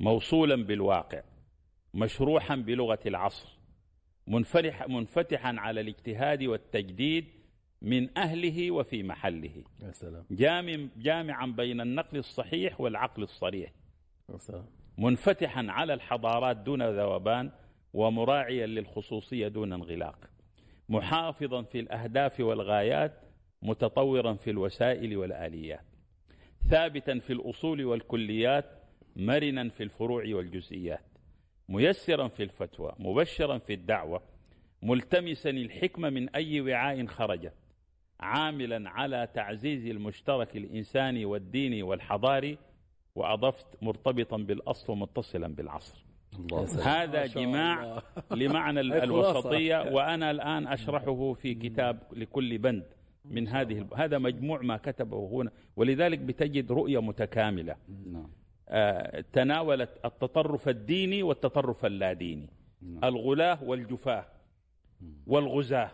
موصولا 0.00 0.56
بالواقع 0.64 1.22
مشروحا 1.94 2.56
بلغة 2.56 2.98
العصر 3.06 3.58
منفرح 4.26 4.88
منفتحا 4.88 5.54
على 5.58 5.80
الاجتهاد 5.80 6.42
والتجديد 6.42 7.24
من 7.82 8.18
أهله 8.18 8.70
وفي 8.70 9.02
محله. 9.02 9.64
يا 9.82 9.92
سلام. 9.92 10.24
جامع 10.30 10.86
جامعا 10.96 11.46
بين 11.46 11.80
النقل 11.80 12.18
الصحيح 12.18 12.80
والعقل 12.80 13.22
الصريح. 13.22 13.72
يا 14.32 14.38
سلام. 14.38 14.66
منفتحا 14.98 15.66
على 15.68 15.94
الحضارات 15.94 16.56
دون 16.56 16.82
ذوبان 16.82 17.50
ومراعيا 17.94 18.66
للخصوصية 18.66 19.48
دون 19.48 19.72
انغلاق. 19.72 20.30
محافظا 20.88 21.62
في 21.62 21.80
الأهداف 21.80 22.40
والغايات 22.40 23.12
متطورا 23.62 24.34
في 24.34 24.50
الوسائل 24.50 25.16
والآليات 25.16 25.84
ثابتا 26.70 27.18
في 27.18 27.32
الأصول 27.32 27.84
والكليات 27.84 28.82
مرنا 29.16 29.68
في 29.68 29.82
الفروع 29.82 30.24
والجزئيات 30.26 31.04
ميسرا 31.68 32.28
في 32.28 32.42
الفتوى 32.42 32.92
مبشرا 32.98 33.58
في 33.58 33.72
الدعوة 33.72 34.22
ملتمسا 34.82 35.50
الحكمة 35.50 36.10
من 36.10 36.28
أي 36.28 36.60
وعاء 36.60 37.06
خرجت 37.06 37.54
عاملا 38.20 38.90
على 38.90 39.28
تعزيز 39.34 39.86
المشترك 39.86 40.56
الإنساني 40.56 41.24
والديني 41.24 41.82
والحضاري 41.82 42.58
وأضفت 43.14 43.66
مرتبطا 43.82 44.36
بالأصل 44.36 44.92
ومتصلا 44.92 45.54
بالعصر 45.54 46.06
الله. 46.38 47.02
هذا 47.02 47.26
جماع 47.26 47.82
الله. 47.82 48.02
لمعنى. 48.30 48.80
الوسطية 49.04 49.76
وأنا 49.92 50.30
الآن 50.30 50.66
أشرحه 50.66 51.32
في 51.32 51.54
كتاب 51.54 51.98
لكل 52.12 52.58
بند 52.58 52.95
من 53.30 53.48
هذه 53.48 53.86
هذا 53.96 54.18
مجموع 54.18 54.62
ما 54.62 54.76
كتبه 54.76 55.28
هنا. 55.32 55.50
ولذلك 55.76 56.18
بتجد 56.18 56.72
رؤية 56.72 57.00
متكاملة. 57.00 57.76
نعم. 58.12 58.28
آه، 58.68 59.24
تناولت 59.32 59.90
التطرف 60.04 60.68
الديني 60.68 61.22
والتطرف 61.22 61.86
اللاديني. 61.86 62.48
الغلاة 63.04 63.64
والجفاة 63.64 64.26
والغزاة. 65.26 65.90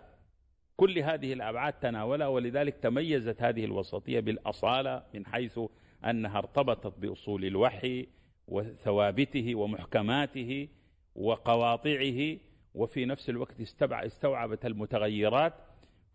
كل 0.76 0.98
هذه 0.98 1.32
الأبعاد 1.32 1.72
تناولها 1.72 2.26
ولذلك 2.26 2.76
تميزت 2.76 3.42
هذه 3.42 3.64
الوسطية 3.64 4.20
بالأصالة 4.20 5.02
من 5.14 5.26
حيث 5.26 5.60
أنها 6.04 6.38
ارتبطت 6.38 6.98
بأصول 6.98 7.44
الوحي 7.44 8.06
وثوابته 8.48 9.54
ومحكماته 9.54 10.68
وقواطعه 11.14 12.36
وفي 12.74 13.04
نفس 13.04 13.30
الوقت 13.30 13.60
استوعبت 13.92 14.66
المتغيرات 14.66 15.54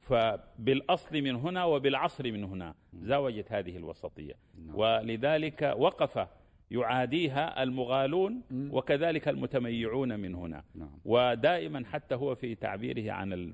فبالأصل 0.10 1.22
من 1.22 1.36
هنا 1.36 1.64
وبالعصر 1.66 2.32
من 2.32 2.44
هنا 2.44 2.74
زاوجت 2.94 3.52
هذه 3.52 3.78
الوسطية. 3.78 4.34
ولذلك 4.74 5.74
وقف 5.78 6.28
يعاديها 6.72 7.64
المغالون 7.64 8.42
وكذلك 8.52 9.28
المتميعون 9.28 10.20
من 10.20 10.36
هنا. 10.36 10.64
نعم. 10.76 11.00
ودائما 11.06 11.86
حتى 11.86 12.16
هو 12.16 12.36
في 12.36 12.56
تعبيره 12.56 13.12
عن 13.12 13.34
ال 13.34 13.54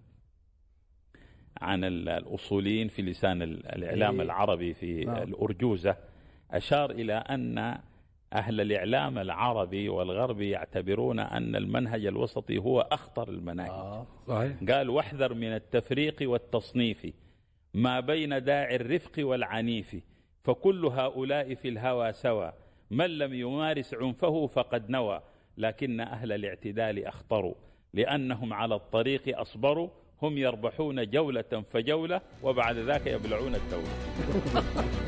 عن 1.61 1.83
ال- 1.83 2.09
الأصوليين 2.09 2.87
في 2.87 3.01
لسان 3.01 3.41
ال- 3.41 3.65
الإعلام 3.75 4.15
إيه. 4.15 4.25
العربي 4.25 4.73
في 4.73 5.05
نعم. 5.05 5.17
الأرجوزة 5.23 5.95
أشار 6.51 6.91
إلى 6.91 7.13
أن 7.13 7.77
أهل 8.33 8.61
الإعلام 8.61 9.17
العربي 9.17 9.89
والغربي 9.89 10.49
يعتبرون 10.49 11.19
أن 11.19 11.55
المنهج 11.55 12.05
الوسطي 12.05 12.57
هو 12.57 12.81
أخطر 12.81 13.29
المناهج 13.29 13.69
آه. 13.69 14.05
صحيح 14.27 14.51
قال 14.69 14.89
واحذر 14.89 15.33
من 15.33 15.53
التفريق 15.53 16.15
والتصنيف 16.21 17.07
ما 17.73 17.99
بين 17.99 18.43
داعي 18.43 18.75
الرفق 18.75 19.11
والعنيف 19.19 19.95
فكل 20.43 20.85
هؤلاء 20.85 21.55
في 21.55 21.69
الهوى 21.69 22.13
سوى 22.13 22.53
من 22.91 23.17
لم 23.17 23.33
يمارس 23.33 23.93
عنفه 23.93 24.47
فقد 24.47 24.89
نوى 24.89 25.21
لكن 25.57 25.99
أهل 25.99 26.31
الاعتدال 26.31 27.05
أخطروا 27.05 27.53
لأنهم 27.93 28.53
على 28.53 28.75
الطريق 28.75 29.39
أصبروا 29.39 29.89
هم 30.21 30.37
يربحون 30.37 31.09
جولة 31.09 31.63
فجولة 31.71 32.21
وبعد 32.43 32.77
ذاك 32.77 33.07
يبلعون 33.07 33.55
الدولة 33.55 33.93